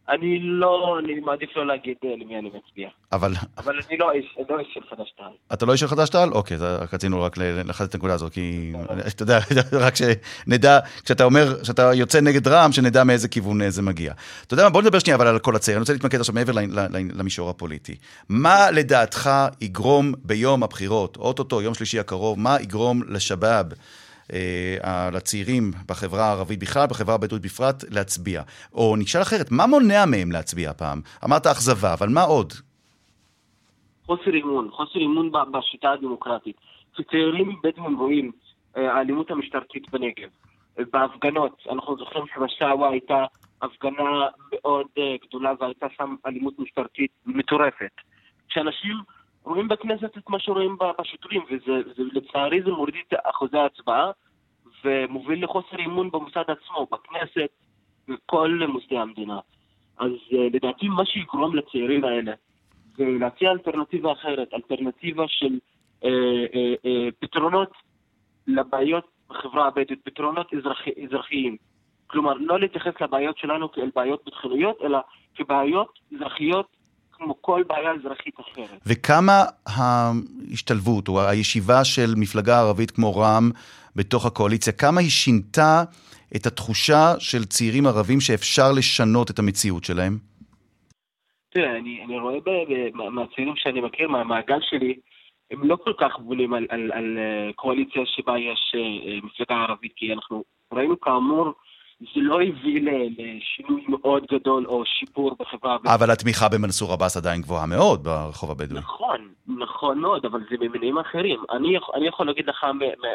[0.08, 2.88] אני לא, אני מעדיף לא להגיד אה, למי אני מצביע.
[3.12, 3.32] אבל...
[3.58, 5.32] אבל אני לא איש, לא איש של חד"ש-תע"ל.
[5.52, 6.32] אתה לא איש של חד"ש-תע"ל?
[6.32, 8.72] אוקיי, רק רצינו רק לחדד את הנקודה הזאת, כי
[9.08, 9.38] אתה יודע,
[9.86, 14.12] רק שנדע, כשאתה אומר, כשאתה יוצא נגד רע"מ, שנדע מאיזה כיוון אה, זה מגיע.
[14.46, 16.52] אתה יודע מה, בוא נדבר שנייה אבל על כל הצעיר, אני רוצה להתמקד עכשיו מעבר
[16.92, 17.96] למישור הפוליטי.
[18.28, 23.66] מה לדעתך יגרום ביום הבחירות, אוטוטו, יום שלישי הקרוב, מה יגרום לשבאב?
[24.32, 28.42] אה, לצעירים בחברה הערבית בכלל, בחברה הבדואית בפרט, להצביע.
[28.72, 31.00] או נשאל אחרת, מה מונע מהם להצביע הפעם?
[31.24, 32.52] אמרת אכזבה, אבל מה עוד?
[34.06, 36.56] חוסר אמון, חוסר אמון בשיטה הדמוקרטית.
[36.94, 38.32] כשצעירים בדואים רואים
[38.76, 40.28] אה, האלימות המשטרתית בנגב,
[40.92, 43.24] בהפגנות, אנחנו זוכרים שבשעווה הייתה
[43.62, 47.90] הפגנה מאוד אה, גדולה והייתה שם אלימות משטרתית מטורפת.
[48.48, 48.96] כשאנשים
[49.44, 51.42] רואים בכנסת את מה שרואים בשוטרים,
[51.98, 54.10] ולצערי זה מוריד את אחוזי ההצבעה
[54.84, 57.50] ומוביל לחוסר אמון במוסד עצמו, בכנסת
[58.08, 59.38] וכל מוסדי המדינה.
[59.98, 62.32] אז אה, לדעתי מה שיגרום לצעירים האלה
[62.96, 65.58] זה להציע אלטרנטיבה אחרת, אלטרנטיבה של
[66.04, 66.10] אה,
[66.54, 67.72] אה, אה, פתרונות
[68.46, 71.56] לבעיות בחברה הבדואית, פתרונות אזרחי, אזרחיים.
[72.06, 74.98] כלומר, לא להתייחס לבעיות שלנו כאל בעיות ביטחוניות, אלא
[75.34, 76.66] כבעיות אזרחיות
[77.16, 78.80] כמו כל בעיה אזרחית אחרת.
[78.86, 83.50] וכמה ההשתלבות או הישיבה של מפלגה ערבית כמו רע"מ
[83.96, 85.82] בתוך הקואליציה, כמה היא שינתה
[86.36, 90.18] את התחושה של צעירים ערבים שאפשר לשנות את המציאות שלהם?
[91.50, 92.38] תראה, אני, אני רואה
[93.10, 94.94] מהצעירים שאני מכיר, מהמעגל שלי,
[95.50, 99.92] הם לא כל כך בונים על, על, על אה, קואליציה שבה יש uh, מפלגה ערבית,
[99.96, 101.52] כי אנחנו ראינו כאמור
[102.00, 106.00] זה לא הביא לשינוי מאוד גדול או שיפור בחברה הבדואית.
[106.00, 108.80] אבל התמיכה במנסור עבאס עדיין גבוהה מאוד ברחוב הבדואי.
[108.80, 111.40] נכון, נכון מאוד, אבל זה ממניעים אחרים.
[111.50, 112.64] אני, אני יכול להגיד לך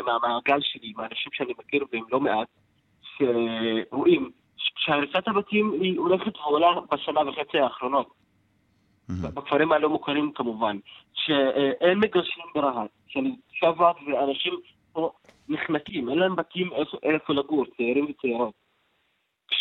[0.06, 2.48] מהמעגל שלי, מהאנשים שאני מכיר והם לא מעט,
[3.02, 8.08] שרואים שהריסת הבתים היא הולכת ועולה בשנה וחצי האחרונות.
[9.10, 10.78] בכפרים הלא מוכרים כמובן,
[11.14, 14.54] שאין מגרשים ברהט, שאני שבת ואנשים
[14.94, 15.12] פה
[15.50, 16.70] נחנקים, אין להם בתים
[17.04, 18.69] איפה לגור, צעירים וצעירות.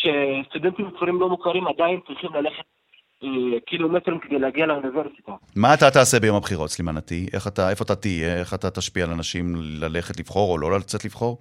[0.02, 2.62] כשסטודנטים בכפרים לא מוכרים עדיין צריכים ללכת
[3.24, 3.28] אה,
[3.66, 5.32] קילומטרים כדי להגיע לאוניברסיטה.
[5.56, 7.26] מה אתה תעשה ביום הבחירות, סלימנתי?
[7.34, 8.36] איפה אתה תהיה?
[8.40, 11.38] איך אתה תשפיע על אנשים ללכת לבחור או לא לצאת לבחור?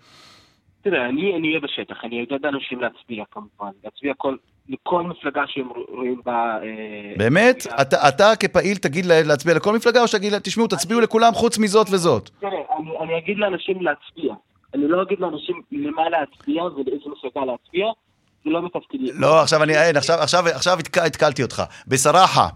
[0.81, 4.35] תראה, אני אהיה בשטח, אני אעודד אנשים להצביע כמובן, להצביע כל,
[4.69, 6.57] לכל מפלגה שהם רואים בה...
[6.63, 7.67] אה, באמת?
[7.81, 11.87] אתה, אתה כפעיל תגיד לה- להצביע לכל מפלגה, או שתגיד, תשמעו, תצביעו לכולם חוץ מזאת
[11.91, 12.29] וזאת?
[12.39, 14.33] תראה, אני, אני אגיד לאנשים להצביע.
[14.73, 17.85] אני לא אגיד לאנשים למה להצביע ולאיזה מפלגה להצביע,
[18.51, 19.11] לא מתפקידי.
[19.13, 21.63] לא, עכשיו אני, אין, עכשיו, עכשיו, עכשיו התק- התקלתי אותך.
[21.87, 22.47] בסרחה,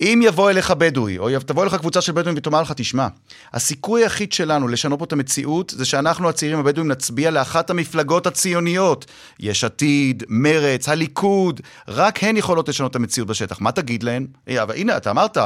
[0.00, 3.06] אם יבוא אליך בדואי, או תבוא אליך קבוצה של בדואים ותאמר לך, תשמע,
[3.52, 9.06] הסיכוי היחיד שלנו לשנות פה את המציאות, זה שאנחנו הצעירים הבדואים נצביע לאחת המפלגות הציוניות.
[9.40, 13.60] יש עתיד, מרץ, הליכוד, רק הן יכולות לשנות את המציאות בשטח.
[13.60, 14.26] מה תגיד להן?
[14.48, 15.36] אה, אבל הנה, אתה אמרת,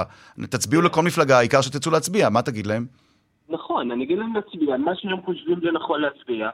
[0.50, 2.87] תצביעו לכל מפלגה, העיקר שתצאו להצביע, מה תגיד להם?
[3.48, 6.48] נכון, אני אגיד להם להצביע, מה שהם חושבים זה נכון להצביע,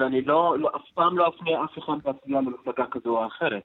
[0.00, 3.62] ואני לא, לא אף פעם לא אפנה אף אחד להצביע למפלגה כזו או אחרת.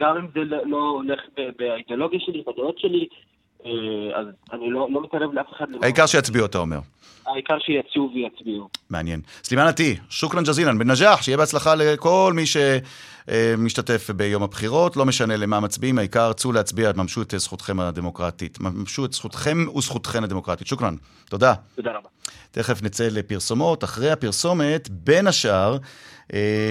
[0.00, 1.20] גם אם זה לא לא הולך
[1.58, 3.08] באידיאולוגיה שלי, בדעות שלי,
[3.64, 3.70] אה,
[4.18, 5.66] אז אני לא, לא מתערב לאף אחד.
[5.82, 6.78] העיקר שיצביעו, אתה אומר.
[7.26, 8.68] העיקר שיצאו ויצביעו.
[8.90, 9.20] מעניין.
[9.44, 15.60] סלימאן עטי, שוכרן ג'זילן, בנג'אח, שיהיה בהצלחה לכל מי שמשתתף ביום הבחירות, לא משנה למה
[15.60, 18.60] מצביעים, העיקר צאו להצביע, תממשו את זכותכם הדמוקרטית.
[18.60, 20.66] ממשו את זכותכם וזכותכן הדמוקרטית.
[20.66, 20.96] שוכרן,
[21.28, 21.54] תודה.
[21.74, 22.08] תודה רבה.
[22.50, 23.84] תכף נצא לפרסומות.
[23.84, 25.76] אחרי הפרסומת, בין השאר,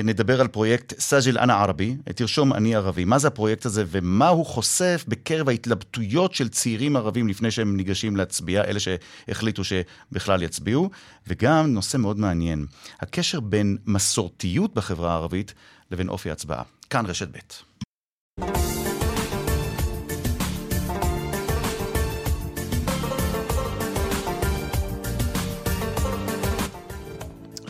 [0.03, 3.05] נדבר על פרויקט סאג'ל אנה ערבי, תרשום אני ערבי.
[3.05, 8.15] מה זה הפרויקט הזה ומה הוא חושף בקרב ההתלבטויות של צעירים ערבים לפני שהם ניגשים
[8.15, 10.89] להצביע, אלה שהחליטו שבכלל יצביעו.
[11.27, 12.65] וגם נושא מאוד מעניין,
[12.99, 15.53] הקשר בין מסורתיות בחברה הערבית
[15.91, 16.63] לבין אופי ההצבעה.
[16.89, 18.80] כאן רשת ב'.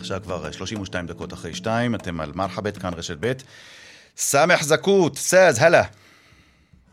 [0.02, 3.32] עכשיו כבר 32 דקות אחרי שתיים, אתם על מרחבת, כאן רשת ב'.
[4.16, 5.82] סאמח זכות, סאז, הלה.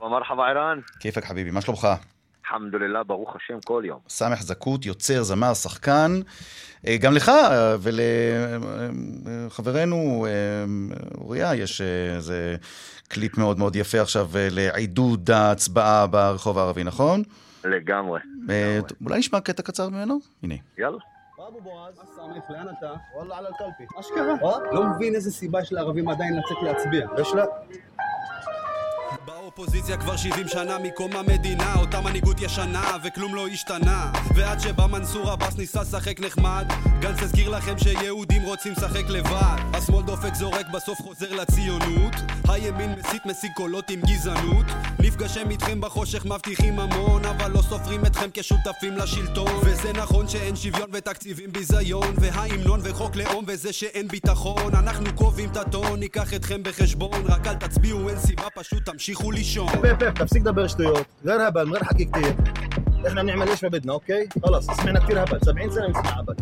[0.02, 1.88] ומרחבה ערן, כיפק חביבי, מה שלומך?
[2.46, 4.00] אלחמדולillah, ברוך השם כל יום.
[4.10, 6.20] סאמח זכות, יוצר, זמר, שחקן.
[6.88, 7.76] אה, גם לך אה,
[9.26, 10.28] ולחברנו
[11.18, 12.56] אוריה יש אה, איזה
[13.08, 17.24] קליפ מאוד מאוד יפה עכשיו אה, לעידוד ההצבעה ברחוב הערבי, נכון?
[17.66, 18.20] לגמרי.
[18.50, 20.20] אה, אולי נשמע קטע קצר ממנו?
[20.44, 20.56] הנה.
[20.78, 20.98] יאללה.
[21.50, 22.94] אבו בועז, סמך, לאן אתה?
[23.16, 23.86] וואלה, על הקלפי.
[24.00, 24.34] אשכרה?
[24.72, 27.08] לא מבין איזה סיבה יש לערבים עדיין לצאת להצביע.
[27.22, 27.46] יש לה...
[29.50, 34.12] באופוזיציה כבר 70 שנה מקום המדינה אותה מנהיגות ישנה וכלום לא השתנה.
[34.36, 36.66] ועד שבא מנסור עבאס ניסה לשחק נחמד
[37.00, 39.58] גנץ הזכיר לכם שיהודים רוצים לשחק לבד.
[39.74, 42.16] השמאל דופק זורק בסוף חוזר לציונות.
[42.48, 44.66] הימין מסית משיג קולות עם גזענות.
[45.00, 49.52] נפגשם איתכם בחושך מבטיחים המון אבל לא סופרים אתכם כשותפים לשלטון.
[49.64, 54.76] וזה נכון שאין שוויון ותקציבים ביזיון וההמנון וחוק לאום וזה שאין ביטחון.
[54.76, 59.67] אנחנו קובעים את הטון ניקח אתכם בחשבון רק אל תצביעו אין סיבה פשוט תמשיכו לישון
[59.83, 62.37] بيف بيف تفسيق دبر شطيوط غير هبل من غير حكي كتير
[63.07, 66.37] احنا بنعمل ايش ما بدنا اوكي خلص سمعنا كتير هبل 70 سنه بنسمع هبل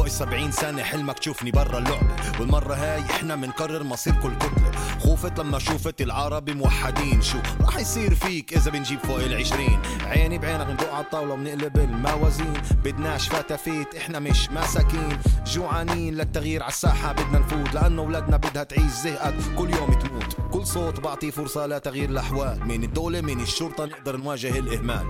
[0.00, 5.38] فوق السبعين سنة حلمك تشوفني برا اللعبة والمرة هاي إحنا منقرر مصير كل كتلة خوفت
[5.40, 7.22] لما شوفت العرب موحدين.
[7.22, 12.52] شو راح يصير فيك إذا بنجيب فوق العشرين؟ عيني بعينك ندق على الطاولة وبنقلب الموازين.
[12.84, 17.74] بدناش فتافيت إحنا مش مساكين جوعانين للتغيير على الساحة بدنا نفوت.
[17.74, 19.34] لأنه ولادنا بدها تعيش زهقت.
[19.58, 20.36] كل يوم تموت.
[20.52, 22.68] كل صوت بعطي فرصة لتغيير الأحوال.
[22.68, 25.06] من الدولة من الشرطة نقدر نواجه الإهمال.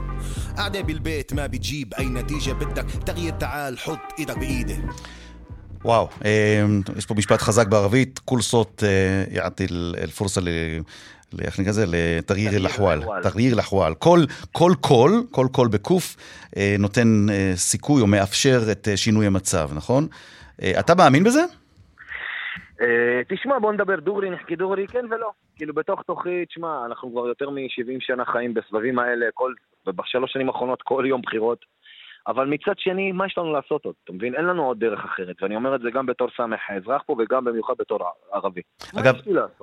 [0.57, 2.87] قاعدة بالبيت ما بتجيب أي نتيجة بدك.
[3.07, 4.80] تغيير تعال حط إيدك بايدي
[5.85, 6.65] וואו, אה,
[6.97, 9.67] יש פה משפט חזק בערבית, כול סוט אה, יעתי
[10.03, 10.49] אל-פורסה ל...
[11.45, 11.85] איך נקרא לזה?
[11.89, 12.99] לתגריר אל-אחואל.
[12.99, 13.23] אל-אחואל.
[13.23, 13.95] תגריר אל-אחואל.
[13.95, 14.19] כל
[14.53, 16.17] כל קול, כל קול בקוף,
[16.57, 20.07] אה, נותן סיכוי או מאפשר את שינוי המצב, נכון?
[20.81, 21.41] אתה מאמין בזה?
[23.29, 25.31] תשמע, בוא נדבר דוגרי, נחכי דוגרי, כן ולא.
[25.57, 29.53] כאילו, בתוך תוכי, תשמע, אנחנו כבר יותר מ-70 שנה חיים בסבבים האלה, כל,
[29.87, 31.65] ובשלוש שנים האחרונות כל יום בחירות.
[32.27, 33.95] אבל מצד שני, מה יש לנו לעשות עוד?
[34.05, 34.35] אתה מבין?
[34.35, 37.45] אין לנו עוד דרך אחרת, ואני אומר את זה גם בתור סמך האזרח פה, וגם
[37.45, 37.99] במיוחד בתור
[38.33, 38.61] ערבי.
[38.97, 39.15] אגב?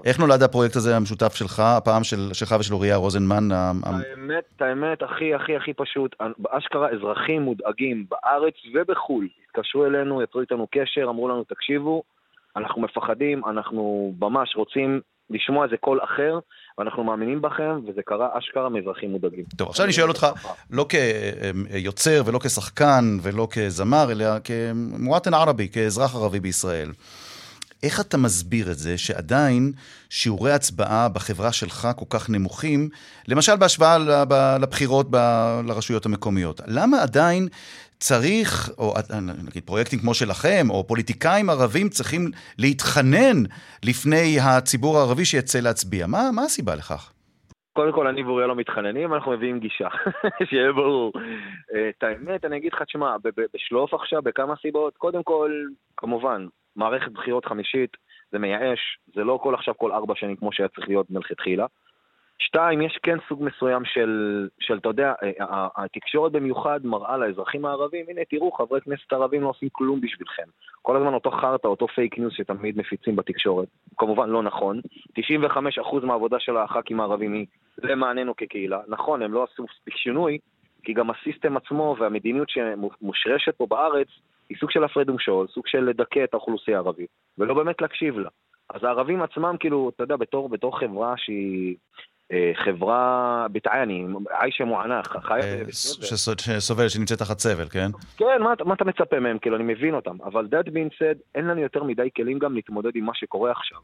[0.05, 3.51] איך נולד הפרויקט הזה המשותף שלך, הפעם של, שלך ושל אוריה רוזנמן?
[3.51, 6.15] האמת, האמת, הכי הכי הכי פשוט,
[6.49, 12.03] אשכרה אזרחים מודאגים בארץ ובחו"ל התקשרו אלינו, יצרו איתנו קשר, אמרו לנו, תקשיבו,
[12.55, 16.39] אנחנו מפחדים, אנחנו ממש רוצים לשמוע איזה קול אחר,
[16.77, 19.43] ואנחנו מאמינים בכם, וזה קרה אשכרה מאזרחים מודאגים.
[19.55, 20.27] טוב, עכשיו אני שואל אותך,
[20.71, 26.91] לא כיוצר ולא כשחקן ולא כזמר, אלא כמואטן ערבי, כאזרח ערבי בישראל.
[27.83, 29.71] איך אתה מסביר את זה שעדיין
[30.09, 32.89] שיעורי הצבעה בחברה שלך כל כך נמוכים,
[33.27, 33.97] למשל בהשוואה
[34.59, 36.61] לבחירות ב- לרשויות המקומיות?
[36.67, 37.47] למה עדיין
[37.99, 38.93] צריך, או
[39.47, 42.21] נגיד פרויקטים כמו שלכם, או פוליטיקאים ערבים צריכים
[42.59, 43.37] להתחנן
[43.85, 46.07] לפני הציבור הערבי שיצא להצביע?
[46.07, 47.13] מה, מה הסיבה לכך?
[47.73, 49.87] קודם כל, אני ואוריה לא מתחננים, אנחנו מביאים גישה,
[50.49, 51.11] שיהיה ברור.
[51.75, 53.15] אה, את האמת, אני אגיד לך, תשמע,
[53.53, 54.97] בשלוף עכשיו, בכמה סיבות.
[54.97, 55.51] קודם כל,
[55.97, 57.97] כמובן, מערכת בחירות חמישית,
[58.31, 58.79] זה מייאש,
[59.15, 61.65] זה לא כל עכשיו כל ארבע שנים כמו שהיה צריך להיות מלכתחילה.
[62.39, 68.05] שתיים, יש כן סוג מסוים של, של אתה יודע, אה, התקשורת במיוחד מראה לאזרחים הערבים,
[68.09, 70.43] הנה תראו, חברי כנסת ערבים לא עושים כלום בשבילכם.
[70.81, 73.67] כל הזמן אותו חרטא, אותו פייק ניוז שתמיד מפיצים בתקשורת.
[73.97, 74.81] כמובן לא נכון.
[75.19, 75.21] 95%
[76.03, 77.45] מהעבודה של הח"כים הערבים היא
[77.83, 78.79] למעננו כקהילה.
[78.87, 80.37] נכון, הם לא עשו מספיק שינוי,
[80.83, 84.07] כי גם ה system עצמו והמדיניות שמושרשת פה בארץ
[84.49, 88.29] היא סוג של הפרד ומשול, סוג של לדכא את האוכלוסייה הערבית, ולא באמת להקשיב לה.
[88.69, 91.79] אז הערבים עצמם, כאילו, אתה יודע, בתור, בתור חברה שהיא אה,
[92.65, 97.91] חברה بتعاني, عايشة معاناة, חיה אה, שסובל, שנמצאת תחת סבל, כן?
[98.17, 99.37] כן, מה, מה אתה מצפה מהם?
[99.39, 100.17] כאילו, אני מבין אותם.
[100.23, 103.77] אבל that being said, אין לנו יותר מדי כלים גם להתמודד עם מה שקורה עכשיו.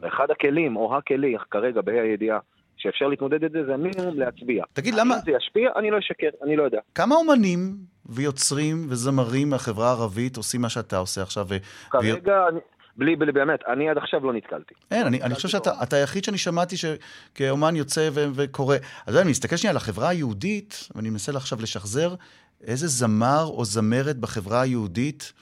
[0.00, 2.38] ואחד הכלים, או הכלי, כרגע, בה"א הידיעה,
[2.76, 4.64] שאפשר להתמודד את זה, זה המינימום להצביע.
[4.72, 5.14] תגיד, למה...
[5.14, 6.80] אם זה ישפיע, אני לא אשקר, אני לא יודע.
[6.94, 11.46] כמה אומנים ויוצרים וזמרים מהחברה הערבית עושים מה שאתה עושה עכשיו?
[11.90, 12.48] כרגע, ו...
[12.48, 12.60] אני...
[12.98, 14.74] בלי, בלי, באמת, אני עד עכשיו לא נתקלתי.
[14.90, 18.76] אין, אני, אני חושב שאתה היחיד שאני שמעתי שכאומן יוצא ו, וקורא.
[19.06, 22.14] אז אני מסתכל שנייה על החברה היהודית, ואני מנסה עכשיו לשחזר
[22.66, 25.32] איזה זמר או זמרת בחברה היהודית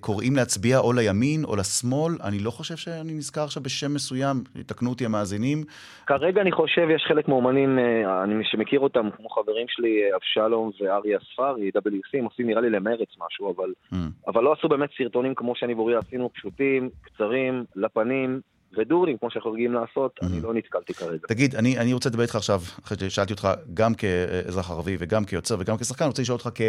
[0.00, 2.14] קוראים להצביע או לימין או לשמאל.
[2.24, 5.64] אני לא חושב שאני נזכר עכשיו בשם מסוים, יתקנו אותי המאזינים.
[6.06, 10.70] כרגע אני חושב, יש חלק מאומנים, אה, אני שמכיר אותם, כמו חברים שלי, אה, אבשלום
[10.80, 13.96] ואריה אספרי, WC, הם עושים נראה לי למרץ משהו, אבל, mm.
[14.26, 18.40] אבל לא עשו באמת סרטונים כמו שאני ואוריה עשינו, פשוטים, קצרים, לפנים,
[18.76, 20.26] ודורים, כמו שאנחנו רגילים לעשות, mm-hmm.
[20.26, 21.26] אני לא נתקלתי כרגע.
[21.28, 25.56] תגיד, אני, אני רוצה לדבר איתך עכשיו, אחרי ששאלתי אותך גם כאזרח ערבי וגם כיוצר
[25.58, 26.62] וגם כשחקן, אני רוצה לשאול אותך כ,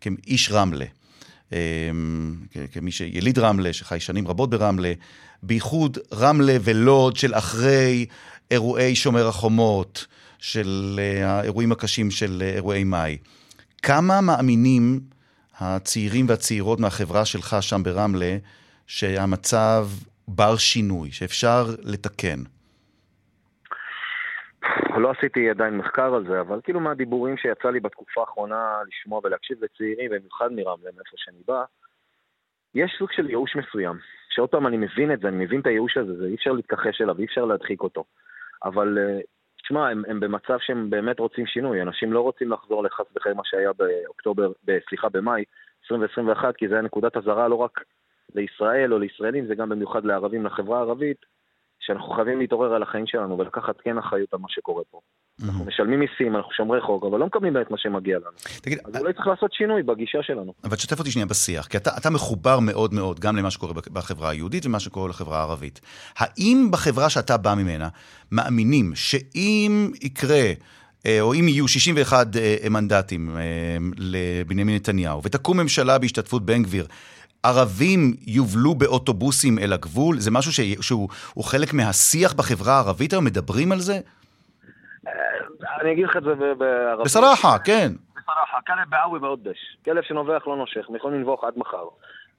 [0.00, 0.84] כאיש רמלה.
[1.52, 2.36] אמ,
[2.72, 4.92] כמי שיליד רמלה, שחי שנים רבות ברמלה,
[5.42, 8.06] בייחוד רמלה ולוד של אחרי
[8.50, 10.06] אירועי שומר החומות,
[10.40, 13.16] של אה, האירועים הקשים של אה, אירועי מאי.
[13.82, 15.00] כמה מאמינים
[15.58, 18.36] הצעירים והצעירות מהחברה שלך שם ברמלה,
[18.86, 19.88] שהמצב
[20.28, 22.42] בר שינוי, שאפשר לתקן?
[25.00, 29.64] לא עשיתי עדיין מחקר על זה, אבל כאילו מהדיבורים שיצא לי בתקופה האחרונה לשמוע ולהקשיב
[29.64, 31.64] לצעירים, במיוחד מרמלה, מאיפה שאני בא,
[32.74, 33.96] יש סוג של ייאוש מסוים.
[34.30, 37.00] שעוד פעם אני מבין את זה, אני מבין את הייאוש הזה, זה אי אפשר להתכחש
[37.00, 38.04] אליו, אי אפשר להדחיק אותו.
[38.64, 39.20] אבל אה,
[39.62, 43.42] תשמע, הם, הם במצב שהם באמת רוצים שינוי, אנשים לא רוצים לחזור לחס וחלילה מה
[43.44, 44.52] שהיה באוקטובר,
[44.88, 45.44] סליחה, במאי
[45.84, 47.80] 2021, כי זה היה נקודת אזהרה לא רק
[48.34, 51.24] לישראל או לישראלים, זה גם במיוחד לערבים, לחברה הערבית,
[51.80, 55.00] שאנחנו חייבים להתעורר על החיים שלנו ולקחת כן אחריות על מה שקורה פה.
[55.44, 58.60] אנחנו משלמים מיסים, אנחנו שומרי חוק, אבל לא מקבלים באמת מה שמגיע לנו.
[58.62, 60.52] תגיד, אז אולי צריך לעשות שינוי בגישה שלנו.
[60.64, 64.30] אבל תשתף אותי שנייה בשיח, כי אתה, אתה מחובר מאוד מאוד גם למה שקורה בחברה
[64.30, 65.80] היהודית ומה שקורה לחברה הערבית.
[66.16, 67.88] האם בחברה שאתה בא ממנה,
[68.32, 70.52] מאמינים שאם יקרה...
[71.06, 73.42] אה, או אם יהיו 61 אה, מנדטים אה,
[73.98, 76.86] לבנימין נתניהו, ותקום ממשלה בהשתתפות בן גביר,
[77.42, 80.18] ערבים יובלו באוטובוסים אל הגבול?
[80.18, 80.60] זה משהו ש...
[80.80, 83.24] שהוא חלק מהשיח בחברה הערבית היום?
[83.24, 84.00] מדברים על זה?
[85.06, 85.12] אה,
[85.80, 87.04] אני אגיד לך את זה בערבית.
[87.04, 87.92] בסרחה, כן.
[88.16, 89.58] בסרחה, כלב בעווי ועודש.
[89.84, 91.84] כלב שנובח לא נושך, הם יכולים לנבוח עד מחר.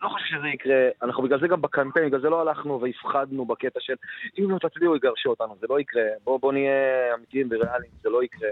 [0.01, 3.79] לא חושב שזה יקרה, אנחנו בגלל זה גם בקמפיין, בגלל זה לא הלכנו והפחדנו בקטע
[3.79, 3.93] של
[4.39, 8.23] אם לא תצביעו יגרשו אותנו, זה לא יקרה, בואו בוא נהיה אמיתיים וריאליים, זה לא
[8.23, 8.49] יקרה.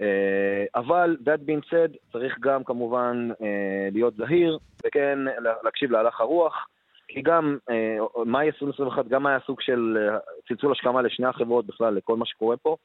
[0.00, 5.18] אה, אבל, that being said, צריך גם כמובן אה, להיות זהיר, וכן
[5.64, 6.66] להקשיב להלך הרוח,
[7.08, 10.08] כי גם אה, מאי 2021 גם היה סוג של
[10.48, 12.76] צלצול השכמה לשני החברות בכלל, לכל מה שקורה פה,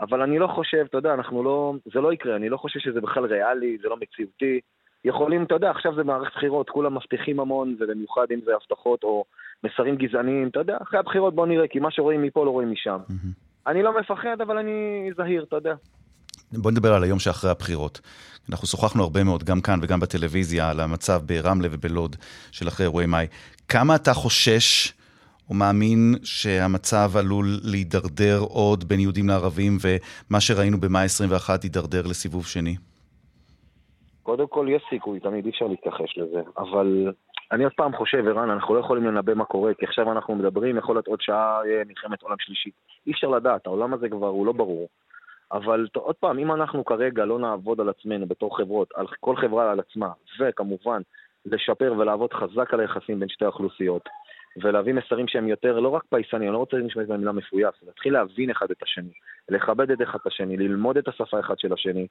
[0.00, 3.00] אבל אני לא חושב, אתה יודע, אנחנו לא, זה לא יקרה, אני לא חושב שזה
[3.00, 4.60] בכלל ריאלי, זה לא מציאותי.
[5.04, 9.24] יכולים, אתה יודע, עכשיו זה מערכת בחירות, כולם מבטיחים המון, ובמיוחד אם זה הבטחות או
[9.64, 12.98] מסרים גזעניים, אתה יודע, אחרי הבחירות בוא נראה, כי מה שרואים מפה לא רואים משם.
[13.08, 13.66] Mm-hmm.
[13.66, 15.74] אני לא מפחד, אבל אני זהיר, אתה יודע.
[16.52, 18.00] בוא נדבר על היום שאחרי הבחירות.
[18.50, 22.16] אנחנו שוחחנו הרבה מאוד, גם כאן וגם בטלוויזיה, על המצב ברמלה ובלוד
[22.52, 23.26] של אחרי אירועי מאי.
[23.68, 24.92] כמה אתה חושש
[25.48, 32.46] או מאמין שהמצב עלול להידרדר עוד בין יהודים לערבים, ומה שראינו במאי 21 יידרדר לסיבוב
[32.46, 32.76] שני?
[34.22, 37.12] קודם כל, יש סיכוי, תמיד אי אפשר להתכחש לזה, אבל
[37.52, 40.76] אני עוד פעם חושב, ערן, אנחנו לא יכולים לנבא מה קורה, כי עכשיו אנחנו מדברים,
[40.76, 42.74] יכול להיות עוד שעה יהיה מלחמת עולם שלישית.
[43.06, 44.88] אי אפשר לדעת, העולם הזה כבר הוא לא ברור.
[45.52, 49.70] אבל עוד פעם, אם אנחנו כרגע לא נעבוד על עצמנו בתור חברות, על כל חברה
[49.70, 51.00] על עצמה, וכמובן
[51.46, 54.08] לשפר ולעבוד חזק על היחסים בין שתי האוכלוסיות,
[54.56, 58.50] ולהביא מסרים שהם יותר, לא רק פייסנים, אני לא רוצה להשתמש במילה מפויס, להתחיל להבין
[58.50, 59.12] אחד את השני,
[59.48, 62.06] לכבד את אחד את השני, ללמוד את השפה אחד של השני,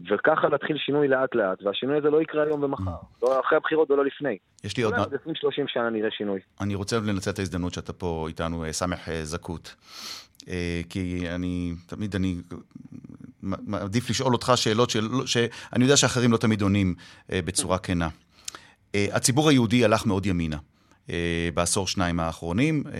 [0.00, 4.04] וככה להתחיל שינוי לאט לאט, והשינוי הזה לא יקרה היום ומחר, לא אחרי הבחירות ולא
[4.04, 4.38] לפני.
[4.64, 4.94] יש לי עוד...
[4.94, 5.18] עוד 20-30
[5.66, 6.40] שנה נראה שינוי.
[6.60, 9.74] אני רוצה לנצל את ההזדמנות שאתה פה איתנו, אה, סמך אה, זכות.
[10.48, 12.36] אה, כי אני, תמיד אני
[13.42, 16.94] מעדיף לשאול אותך שאלות של, שאני יודע שאחרים לא תמיד עונים
[17.28, 18.08] בצורה כנה.
[18.94, 20.56] הציבור היהודי הלך מאוד ימינה.
[21.10, 22.92] אה, בעשור שניים האחרונים, אה,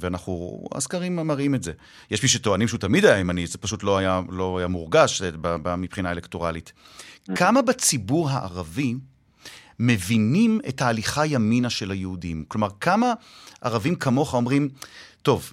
[0.00, 1.72] ואנחנו, הסקרים מראים את זה.
[2.10, 5.22] יש מי שטוענים שהוא תמיד היה ימני, זה פשוט לא היה, לא היה מורגש
[5.78, 6.72] מבחינה אלקטורלית.
[7.34, 8.94] כמה בציבור הערבי
[9.80, 12.44] מבינים את ההליכה ימינה של היהודים?
[12.48, 13.12] כלומר, כמה
[13.60, 14.68] ערבים כמוך אומרים,
[15.22, 15.52] טוב,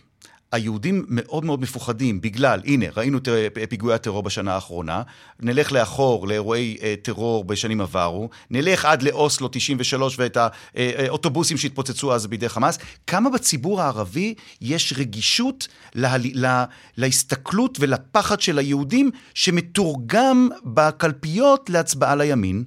[0.54, 3.28] היהודים מאוד מאוד מפוחדים בגלל, הנה, ראינו את
[3.70, 5.02] פיגועי הטרור בשנה האחרונה,
[5.40, 10.38] נלך לאחור לאירועי אה, טרור בשנים עברו, נלך עד לאוסלו 93 ואת
[10.76, 13.04] האוטובוסים שהתפוצצו אז בידי חמאס.
[13.08, 16.66] כמה בציבור הערבי יש רגישות לה, לה,
[16.98, 22.64] להסתכלות ולפחד של היהודים שמתורגם בקלפיות להצבעה לימין?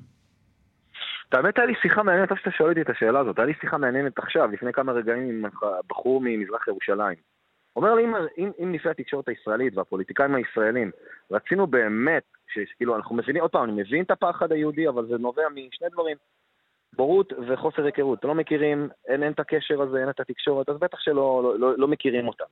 [1.33, 3.79] האמת, היה לי שיחה מעניינת, טוב שאתה שואל אותי את השאלה הזאת, היה לי שיחה
[3.79, 5.45] מעניינת עכשיו, לפני כמה רגעים עם
[5.89, 7.36] בחור ממזרח ירושלים.
[7.77, 10.91] אומר לי, אם, אם, אם לפי התקשורת הישראלית והפוליטיקאים הישראלים
[11.31, 12.23] רצינו באמת,
[12.53, 16.17] שכאילו אנחנו מבינים, עוד פעם, אני מבין את הפחד היהודי, אבל זה נובע משני דברים.
[16.93, 18.25] בורות וחוסר היכרות.
[18.25, 21.79] לא מכירים, אין, אין את הקשר הזה, אין את התקשורת, אז בטח שלא לא, לא,
[21.79, 22.45] לא מכירים אותם.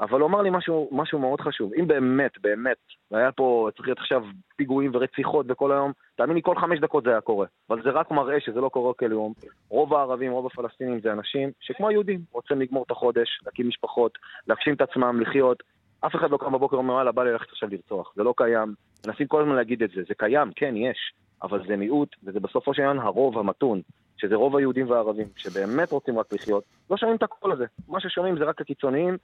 [0.00, 1.72] אבל הוא אמר לי משהו, משהו מאוד חשוב.
[1.74, 2.76] אם באמת, באמת,
[3.10, 4.22] והיה פה, צריך להיות עכשיו
[4.56, 7.46] פיגועים ורציחות בכל היום, תאמין לי, כל חמש דקות זה היה קורה.
[7.70, 9.32] אבל זה רק מראה שזה לא קורה כל יום.
[9.68, 14.74] רוב הערבים, רוב הפלסטינים זה אנשים שכמו היהודים, רוצים לגמור את החודש, להקים משפחות, להגשים
[14.74, 15.62] את עצמם, לחיות.
[16.00, 18.12] אף אחד לא קם בבוקר ואומר, וואלה, בא לי ללכת עכשיו לרצוח.
[18.16, 18.74] זה לא קיים.
[19.06, 20.02] מנסים כל הזמן להגיד את זה.
[20.08, 21.12] זה קיים, כן, יש.
[21.42, 23.80] אבל זה מיעוט, וזה בסופו של עניין הרוב המתון.
[24.16, 27.64] שזה רוב היהודים והערבים, שבאמת רוצים רק לחיות, לא שומעים את הקול הזה.
[27.88, 29.16] מה ששומעים זה רק הקיצוניים,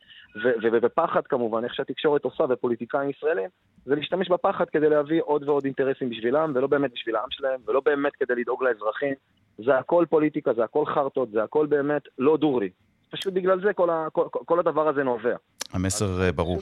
[0.62, 3.48] ובפחד כמובן, איך שהתקשורת עושה ופוליטיקאים ישראלים,
[3.84, 7.80] זה להשתמש בפחד כדי להביא עוד ועוד אינטרסים בשבילם, ולא באמת בשביל העם שלהם, ולא
[7.84, 9.14] באמת כדי לדאוג לאזרחים.
[9.58, 12.70] זה הכל פוליטיקה, זה הכל חרטות, זה הכל באמת לא דורי.
[13.10, 15.36] פשוט בגלל זה כל, ה, כל, כל הדבר הזה נובע.
[15.72, 16.58] המסר אה, ברור.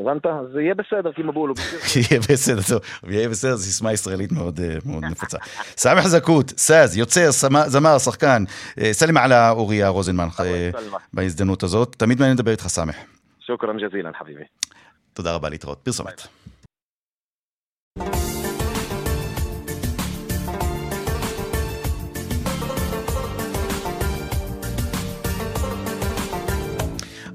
[0.00, 0.22] הבנת?
[0.52, 1.54] זה יהיה בסדר, כי מבולו.
[1.96, 3.10] יהיה בסדר, טוב.
[3.10, 5.38] יהיה בסדר, זו סיסמה ישראלית מאוד אה, נפוצה.
[5.76, 7.30] סמח זכות, סאז, יוצר,
[7.66, 8.44] זמר, שחקן.
[8.80, 10.28] אה, סלם על אוריה רוזנמן
[11.12, 11.96] בהזדמנות הזאת.
[11.98, 12.96] תמיד מעניין לדבר איתך, סמח.
[13.46, 14.44] שוכרן ג'זילן, חביבי.
[15.12, 15.78] תודה רבה, להתראות.
[15.78, 16.22] פרסומת.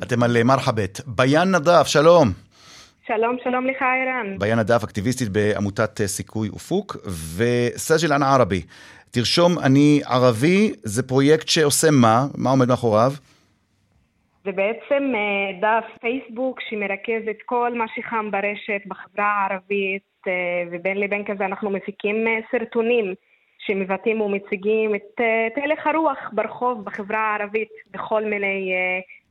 [0.03, 1.01] אתם על מרחבת.
[1.07, 2.31] ביאן נדף, שלום.
[3.07, 4.39] שלום, שלום לך, ערן.
[4.39, 6.95] ביאן נדף, אקטיביסטית בעמותת סיכוי אופוק,
[7.37, 8.61] וסג'ל אנ ערבי.
[9.11, 12.25] תרשום, אני ערבי, זה פרויקט שעושה מה?
[12.37, 13.11] מה עומד מאחוריו?
[14.45, 20.33] זה בעצם אה, דף פייסבוק שמרכז את כל מה שחם ברשת בחברה הערבית, אה,
[20.71, 23.13] ובין לבין כזה אנחנו מפיקים אה, סרטונים
[23.59, 25.21] שמבטאים ומציגים את
[25.63, 28.73] הלך הרוח ברחוב בחברה הערבית בכל מיני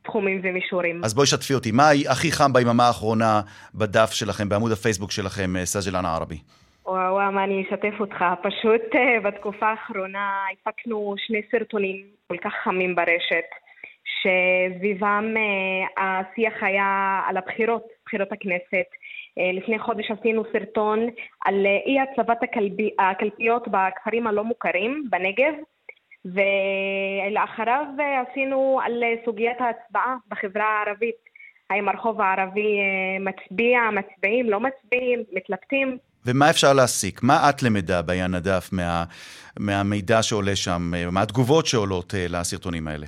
[0.03, 1.01] תחומים ומישורים.
[1.03, 3.41] אז בואי שתפי אותי, מה הכי חם ביממה האחרונה
[3.75, 6.37] בדף שלכם, בעמוד הפייסבוק שלכם, אה, סאג'לן הערבי?
[6.85, 8.25] וואו, וואו, מה אני אשתף אותך.
[8.43, 13.49] פשוט אה, בתקופה האחרונה הפקנו שני סרטונים כל כך חמים ברשת,
[14.19, 18.87] שסביבם אה, השיח היה על הבחירות, בחירות הכנסת.
[19.53, 20.99] לפני חודש עשינו סרטון
[21.45, 22.37] על אי הצבת
[22.99, 25.53] הקלפיות בכפרים הלא מוכרים בנגב,
[26.25, 27.85] ולאחריו
[28.29, 31.33] עשינו על סוגיית ההצבעה בחברה הערבית.
[31.69, 35.97] האם הרחוב הערבי אה, מצביע, מצביעים, לא מצביעים, מתלבטים.
[36.25, 37.23] ומה אפשר להסיק?
[37.23, 39.03] מה את למדה ביאן הדף מה,
[39.59, 43.07] מהמידע שעולה שם, מהתגובות שעולות אה, לסרטונים האלה?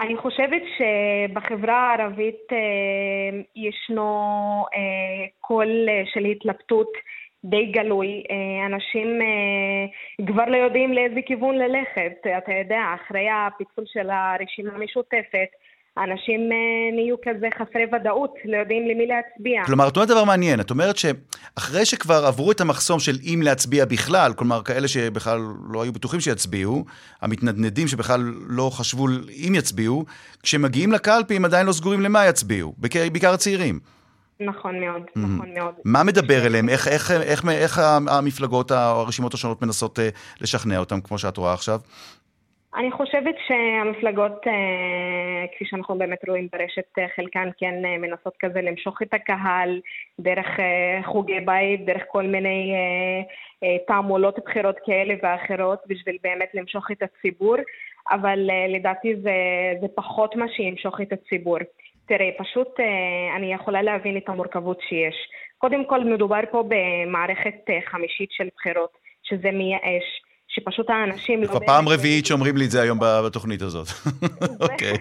[0.00, 4.10] אני חושבת שבחברה הערבית אה, ישנו
[5.40, 5.68] קול
[6.14, 6.92] של התלבטות
[7.44, 8.22] די גלוי.
[8.30, 12.26] אה, אנשים אה, כבר לא יודעים לאיזה כיוון ללכת.
[12.38, 15.50] אתה יודע, אחרי הפיצול של הרשימה המשותפת,
[15.98, 19.64] אנשים אה, נהיו כזה חסרי ודאות, לא יודעים למי להצביע.
[19.64, 23.84] כלומר, את אומרת דבר מעניין, את אומרת שאחרי שכבר עברו את המחסום של אם להצביע
[23.84, 25.38] בכלל, כלומר, כאלה שבכלל
[25.70, 26.84] לא היו בטוחים שיצביעו,
[27.22, 29.06] המתנדנדים שבכלל לא חשבו
[29.48, 30.04] אם יצביעו,
[30.42, 32.74] כשמגיעים לקלפי הם עדיין לא סגורים למה יצביעו,
[33.12, 34.01] בעיקר הצעירים.
[34.44, 35.20] נכון מאוד, mm-hmm.
[35.20, 35.74] נכון מאוד.
[35.84, 36.68] מה מדבר אליהם?
[36.68, 37.78] איך, איך, איך, איך
[38.08, 40.02] המפלגות הרשימות השונות מנסות uh,
[40.40, 41.78] לשכנע אותם, כמו שאת רואה עכשיו?
[42.76, 48.62] אני חושבת שהמפלגות, uh, כפי שאנחנו באמת רואים ברשת, uh, חלקן כן uh, מנסות כזה
[48.62, 49.80] למשוך את הקהל
[50.20, 53.26] דרך uh, חוגי בית, דרך כל מיני uh,
[53.64, 57.56] uh, תעמולות בחירות כאלה ואחרות, בשביל באמת למשוך את הציבור,
[58.10, 59.32] אבל uh, לדעתי זה,
[59.80, 61.58] זה פחות מה שימשוך את הציבור.
[62.06, 65.14] תראה, פשוט אה, אני יכולה להבין את המורכבות שיש.
[65.58, 70.21] קודם כל, מדובר פה במערכת אה, חמישית של בחירות, שזה מייאש,
[70.54, 71.48] שפשוט האנשים לא...
[71.48, 73.86] כבר פעם רביעית שאומרים לי את זה היום בתוכנית הזאת.
[74.64, 74.92] אוקיי.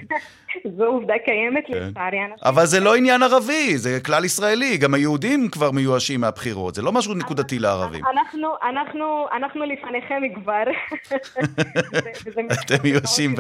[0.78, 1.74] זו עובדה קיימת כן.
[1.74, 2.18] לצערי.
[2.46, 4.78] אבל זה לא עניין ערבי, זה כלל ישראלי.
[4.78, 8.06] גם היהודים כבר מיואשים מהבחירות, זה לא משהו נקודתי לערבים.
[8.06, 10.64] אנחנו, אנחנו, אנחנו לפניכם כבר.
[12.66, 13.36] אתם מיואשים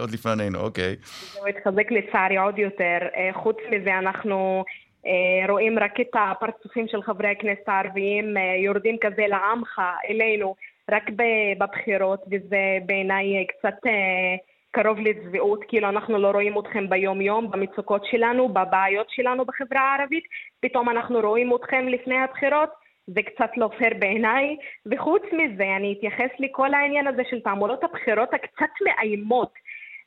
[0.00, 0.96] עוד לפנינו, אוקיי.
[1.32, 2.98] זה מתחזק לצערי עוד יותר.
[3.16, 4.64] אה, חוץ מזה, אנחנו
[5.06, 10.54] אה, רואים רק את הפרצופים של חברי הכנסת הערביים אה, יורדים כזה לעמך, אלינו,
[10.90, 11.10] רק
[11.58, 14.36] בבחירות, וזה בעיניי קצת אה,
[14.70, 20.24] קרוב לצביעות, כאילו אנחנו לא רואים אתכם ביום-יום, במצוקות שלנו, בבעיות שלנו בחברה הערבית,
[20.60, 22.70] פתאום אנחנו רואים אתכם לפני הבחירות.
[23.14, 28.34] זה קצת לא פייר בעיניי, וחוץ מזה, אני אתייחס לכל העניין הזה של תעמולות הבחירות
[28.34, 29.52] הקצת מאיימות.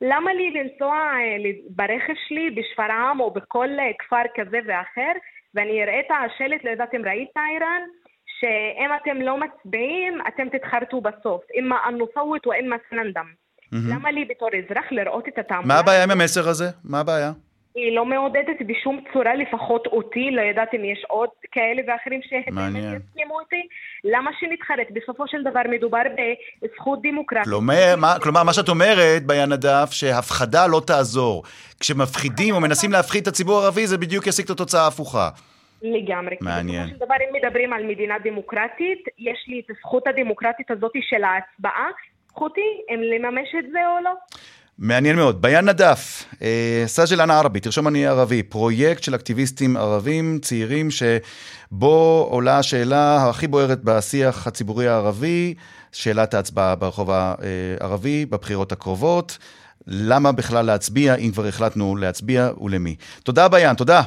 [0.02, 5.12] למה לי לנסוע אה, ברכב שלי בשפרעם או בכל אה, כפר כזה ואחר,
[5.56, 7.82] ואני אראה את השלט, לא יודעת אם ראית, איראן,
[8.42, 11.42] שאם אתם לא מצביעים, אתם תתחרטו בסוף.
[11.54, 13.26] אימה אנוסוות ואימה סננדם.
[13.72, 15.68] למה לי בתור אזרח לראות את התעמולה?
[15.68, 16.66] מה הבעיה עם המסר הזה?
[16.84, 17.32] מה הבעיה?
[17.76, 22.20] היא לא מעודדת בשום צורה, לפחות אותי, לא יודעת אם יש עוד כאלה ואחרים
[22.52, 22.84] מעניין.
[22.84, 23.68] שבאמת יסכימו אותי.
[24.04, 24.88] למה שנתחרט?
[24.96, 26.02] בסופו של דבר מדובר
[26.62, 27.48] בזכות דמוקרטית.
[27.48, 31.44] כלומר, מה, כלומר, מה שאת אומרת, ביאן נדף, שהפחדה לא תעזור.
[31.80, 35.30] כשמפחידים או מנסים להפחיד את הציבור הערבי, זה בדיוק ישיג את התוצאה ההפוכה.
[35.82, 36.36] לגמרי.
[36.42, 36.84] מעניין.
[36.84, 41.24] בסופו של דבר, אם מדברים על מדינה דמוקרטית, יש לי את הזכות הדמוקרטית הזאת של
[41.24, 41.88] ההצבעה.
[42.30, 44.12] זכותי אם לממש את זה או לא.
[44.80, 45.42] מעניין מאוד.
[45.42, 52.28] ביאן נדף, אה, סאג'ל אנה ערבי, תרשום אני ערבי, פרויקט של אקטיביסטים ערבים צעירים שבו
[52.32, 55.54] עולה השאלה הכי בוערת בשיח הציבורי הערבי,
[55.92, 59.38] שאלת ההצבעה ברחוב הערבי בבחירות הקרובות.
[59.88, 62.96] למה בכלל להצביע, אם כבר החלטנו להצביע, ולמי.
[63.24, 64.02] תודה ביאן, תודה.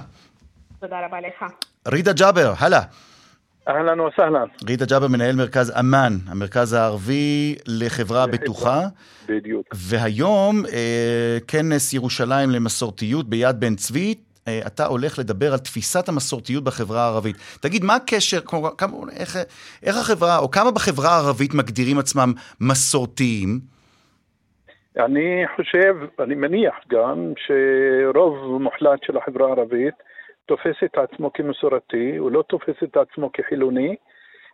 [0.85, 1.45] תודה רבה לך.
[1.89, 2.80] רידה ג'אבר, הלאה.
[3.68, 4.47] אהלן וסהלן.
[4.68, 8.80] רידה ג'אבר, מנהל מרכז אמ"ן, המרכז הערבי לחברה בטוחה.
[9.28, 9.66] בדיוק.
[9.74, 14.14] והיום, אה, כנס ירושלים למסורתיות ביד בן צבי,
[14.49, 17.37] אה, אתה הולך לדבר על תפיסת המסורתיות בחברה הערבית.
[17.61, 19.37] תגיד, מה הקשר, כמו, כמה, איך,
[19.82, 23.61] איך החברה, או כמה בחברה הערבית מגדירים עצמם מסורתיים?
[24.99, 29.95] אני חושב, אני מניח גם, שרוב מוחלט של החברה הערבית
[30.47, 33.97] תופס את עצמו כמסורתי, הוא לא תופס את עצמו כחילוני,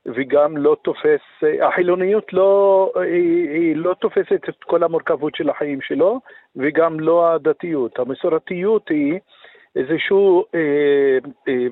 [0.07, 1.20] וגם לא תופס,
[1.62, 6.20] החילוניות לא, היא, היא לא תופסת את כל המורכבות של החיים שלו,
[6.57, 7.99] וגם לא הדתיות.
[7.99, 9.18] המסורתיות היא
[9.76, 11.18] איזשהו, אה,
[11.49, 11.66] אה,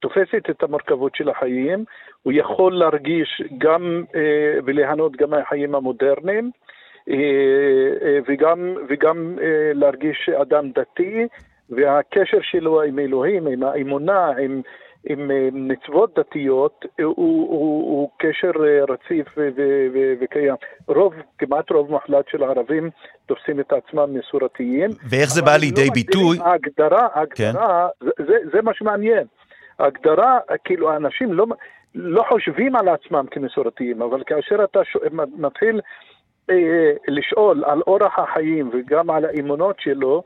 [0.00, 1.84] תופסת את המורכבות של החיים,
[2.22, 6.50] הוא יכול להרגיש גם אה, וליהנות גם מהחיים המודרניים,
[7.10, 7.14] אה,
[8.02, 11.26] אה, וגם, וגם אה, להרגיש אדם דתי,
[11.70, 14.62] והקשר שלו עם אלוהים, עם האמונה, עם,
[15.08, 20.54] עם אה, מצוות דתיות, הוא, הוא, הוא קשר אה, רציף ו- ו- ו- וקיים.
[20.86, 22.90] רוב, כמעט רוב מוחלט של הערבים
[23.26, 24.90] תופסים את עצמם מסורתיים.
[25.10, 26.38] ואיך זה בא לידי לא ביטוי?
[26.40, 29.26] ההגדרה, ההגדרה, זה, זה, זה מה שמעניין.
[29.78, 31.46] ההגדרה, כאילו האנשים לא,
[31.94, 34.96] לא חושבים על עצמם כמסורתיים, אבל כאשר אתה ש...
[35.36, 35.80] מתחיל
[36.50, 40.22] אה, לשאול על אורח החיים וגם על האמונות שלו,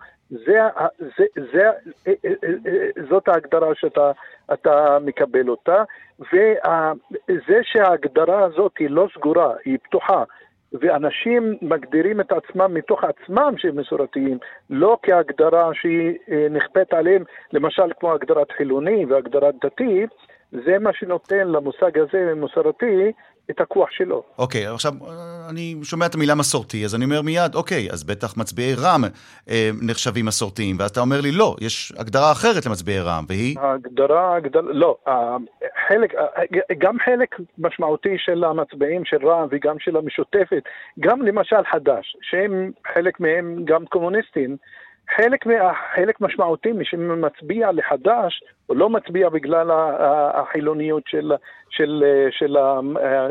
[3.10, 4.10] זאת ההגדרה שאתה
[4.52, 5.84] אתה מקבל אותה,
[6.20, 10.24] וזה שההגדרה הזאת היא לא סגורה, היא פתוחה,
[10.72, 14.38] ואנשים מגדירים את עצמם מתוך עצמם שהם מסורתיים,
[14.70, 17.22] לא כהגדרה שהיא אה, נכפית עליהם,
[17.52, 20.06] למשל כמו הגדרת חילוני והגדרת דתי,
[20.52, 23.12] זה מה שנותן למושג הזה, מסורתי,
[23.50, 24.22] את הכוח שלו.
[24.38, 28.36] אוקיי, עכשיו, אה, אני שומע את המילה מסורתי, אז אני אומר מיד, אוקיי, אז בטח
[28.36, 29.04] מצביעי רע"מ
[29.50, 33.58] אה, נחשבים מסורתיים, ואז אתה אומר לי, לא, יש הגדרה אחרת למצביעי רע"מ, והיא?
[33.58, 34.96] ההגדרה, הגדל, לא,
[35.88, 36.14] חלק,
[36.78, 40.62] גם חלק משמעותי של המצביעים של רע"מ וגם של המשותפת,
[41.00, 44.56] גם למשל חד"ש, שהם חלק מהם גם קומוניסטים,
[45.16, 45.44] חלק,
[45.94, 49.70] חלק משמעותי מי שמצביע לחד"ש, הוא לא מצביע בגלל
[50.34, 51.32] החילוניות של,
[51.70, 52.56] של, של,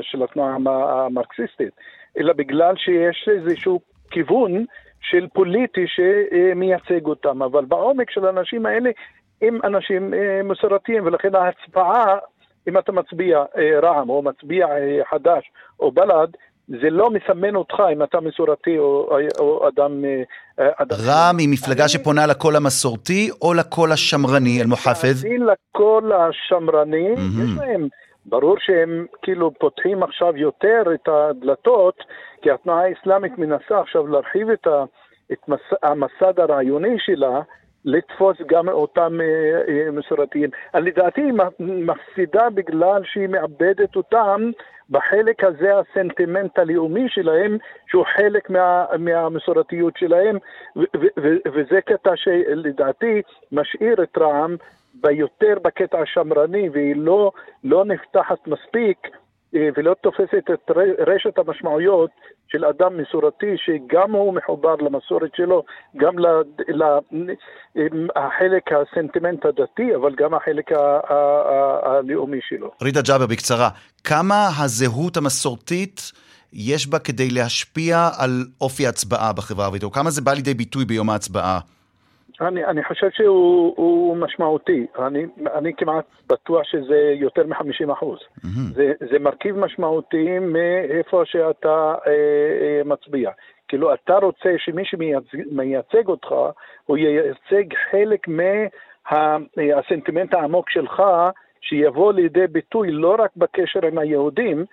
[0.02, 1.74] של התנועה המ- המרקסיסטית,
[2.18, 3.80] אלא בגלל שיש איזשהו
[4.12, 4.66] כיוון
[5.02, 8.90] של פוליטי שמייצג אותם, אבל בעומק של האנשים האלה
[9.42, 12.18] הם אנשים אה, מסורתיים, ולכן ההצבעה,
[12.68, 16.28] אם אתה מצביע אה, רע"מ או מצביע אה, חד"ש או בל"ד,
[16.80, 19.10] זה לא מסמן אותך אם אתה מסורתי או,
[19.40, 20.06] או אדם...
[20.06, 25.26] אה, אדם רע"מ היא מפלגה שפונה לקול המסורתי או לקול השמרני, אל-מוחפז?
[25.26, 27.44] לקול השמרני, מהמם.
[27.44, 27.88] יש להם,
[28.26, 31.96] ברור שהם כאילו פותחים עכשיו יותר את הדלתות,
[32.42, 34.84] כי התנועה האסלאמית מנסה עכשיו להרחיב את, ה,
[35.32, 37.42] את מס, המסד הרעיוני שלה,
[37.86, 39.20] לתפוס גם אותם
[39.92, 40.50] מסורתיים.
[40.74, 44.52] לדעתי היא מפסידה בגלל שהיא מאבדת אותם
[44.92, 50.38] בחלק הזה הסנטימנט הלאומי שלהם, שהוא חלק מה, מהמסורתיות שלהם,
[51.54, 53.22] וזה קטע שלדעתי
[53.52, 54.56] משאיר את רע"מ
[54.94, 57.32] ביותר בקטע השמרני, והיא לא,
[57.64, 59.08] לא נפתחת מספיק
[59.54, 60.72] ולא תופסת את
[61.08, 62.10] רשת המשמעויות
[62.48, 65.64] של אדם מסורתי, שגם הוא מחובר למסורת שלו,
[65.98, 66.16] גם
[67.76, 70.72] לחלק הסנטימנט הדתי, אבל גם החלק
[71.84, 72.72] הלאומי שלו.
[72.82, 73.70] רידה ג'אבר, בקצרה,
[74.04, 76.12] כמה הזהות המסורתית
[76.54, 80.86] יש בה כדי להשפיע על אופי ההצבעה בחברה הערבית, או כמה זה בא לידי ביטוי
[80.86, 81.60] ביום ההצבעה?
[82.42, 84.86] אני, אני חושב שהוא משמעותי.
[85.00, 88.20] אני, אני כמעט בטוח שזה יותר מ-50 אחוז.
[88.20, 88.74] Mm-hmm.
[88.76, 92.12] זה, זה מרכיב משמעותי מאיפה שאתה אה,
[92.62, 93.32] אה, מצביע.
[93.68, 96.36] כאילו, אתה רוצה שמי שמייצג אותך,
[96.86, 98.28] הוא ייצג חלק
[99.08, 101.04] מהסנטימנט העמוק שלך,
[101.62, 104.66] שיבוא לידי ביטוי לא רק בקשר עם היהודים,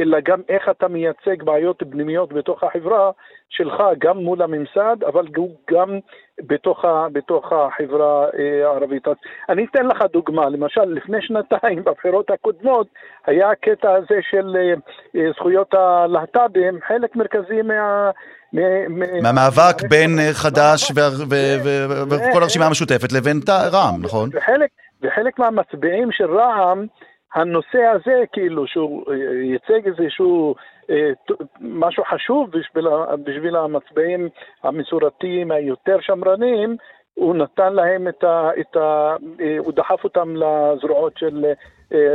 [0.00, 3.10] אלא גם איך אתה מייצג בעיות פנימיות בתוך החברה
[3.48, 5.26] שלך, גם מול הממסד, אבל
[5.70, 5.98] גם
[6.40, 9.08] בתוך, ה, בתוך החברה אה, הערבית.
[9.08, 9.14] אז
[9.48, 12.86] אני אתן לך דוגמה, למשל, לפני שנתיים, בבחירות הקודמות,
[13.26, 14.74] היה הקטע הזה של אה,
[15.20, 18.10] אה, זכויות הלהט"בים, חלק מרכזי מה...
[19.22, 20.92] מהמאבק בין חד"ש
[22.10, 23.40] וכל הרשימה המשותפת לבין
[23.72, 24.30] רע"מ, נכון?
[25.02, 26.86] וחלק מהמצביעים של רע"מ
[27.34, 30.54] הנושא הזה, כאילו, שהוא אה, ייצג איזשהו
[30.90, 31.10] אה,
[31.60, 32.86] משהו חשוב בשביל,
[33.24, 34.28] בשביל המצביעים
[34.62, 36.76] המסורתיים היותר שמרנים,
[37.14, 38.50] הוא נתן להם את ה...
[38.60, 41.44] את ה אה, הוא דחף אותם לזרועות של,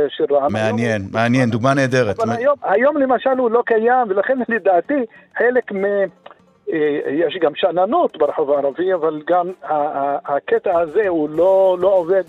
[0.08, 0.52] של רע"מ.
[0.52, 2.20] מעניין, היום, מעניין, דוגמה נהדרת.
[2.20, 5.04] אבל היום, היום למשל הוא לא קיים, ולכן לדעתי
[5.38, 5.84] חלק מ...
[7.06, 9.52] יש גם שאננות ברחוב הערבי, אבל גם
[10.24, 12.22] הקטע הזה הוא לא, לא עובד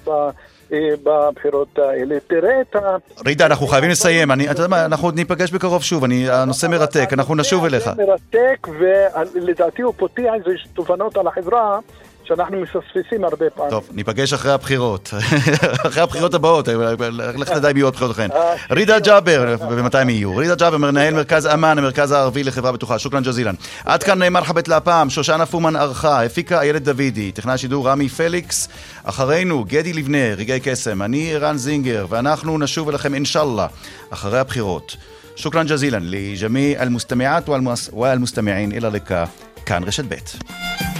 [1.04, 2.16] בבחירות האלה.
[2.28, 2.80] תראה את ה...
[3.26, 4.32] רידה, אנחנו חייבים לסיים.
[4.32, 7.92] אני, אתה יודע מה, אנחנו ניפגש בקרוב שוב, אני, הנושא מרתק, אנחנו נשוב אליך.
[7.98, 11.80] מרתק, ולדעתי הוא פותח איזה תובנות על החברה.
[12.26, 13.72] שאנחנו מפספסים הרבה פעמים.
[13.72, 15.14] טוב, ניפגש אחרי הבחירות.
[15.88, 18.32] אחרי הבחירות הבאות, אה, אה, לך תדע אם יהיו עוד בחירות אחריהן.
[18.32, 18.76] אה, כן.
[18.76, 20.36] רידה ג'אבר, ומתי הם יהיו?
[20.36, 23.00] רידה ג'אבר, מנהל מרכז אמ"ן, המרכז הערבי לחברה בטוחה.
[23.00, 23.54] שוקלן ג'זילן.
[23.86, 28.70] עד כאן מרחבת להפעם, שושנה פומן ערכה, הפיקה איילת דוידי, תכנן שידור רמי פליקס.
[29.04, 31.02] אחרינו, גדי לבנה, רגעי קסם.
[31.02, 33.68] אני רן זינגר, ואנחנו נשוב אליכם אינשאללה,
[34.10, 34.96] אחרי הבחירות.
[35.36, 40.93] שוקלן ג'זילן לג'מי אל-מוסתמעאת ואל-מוסתמעין, אלא לכאן רשת ב'.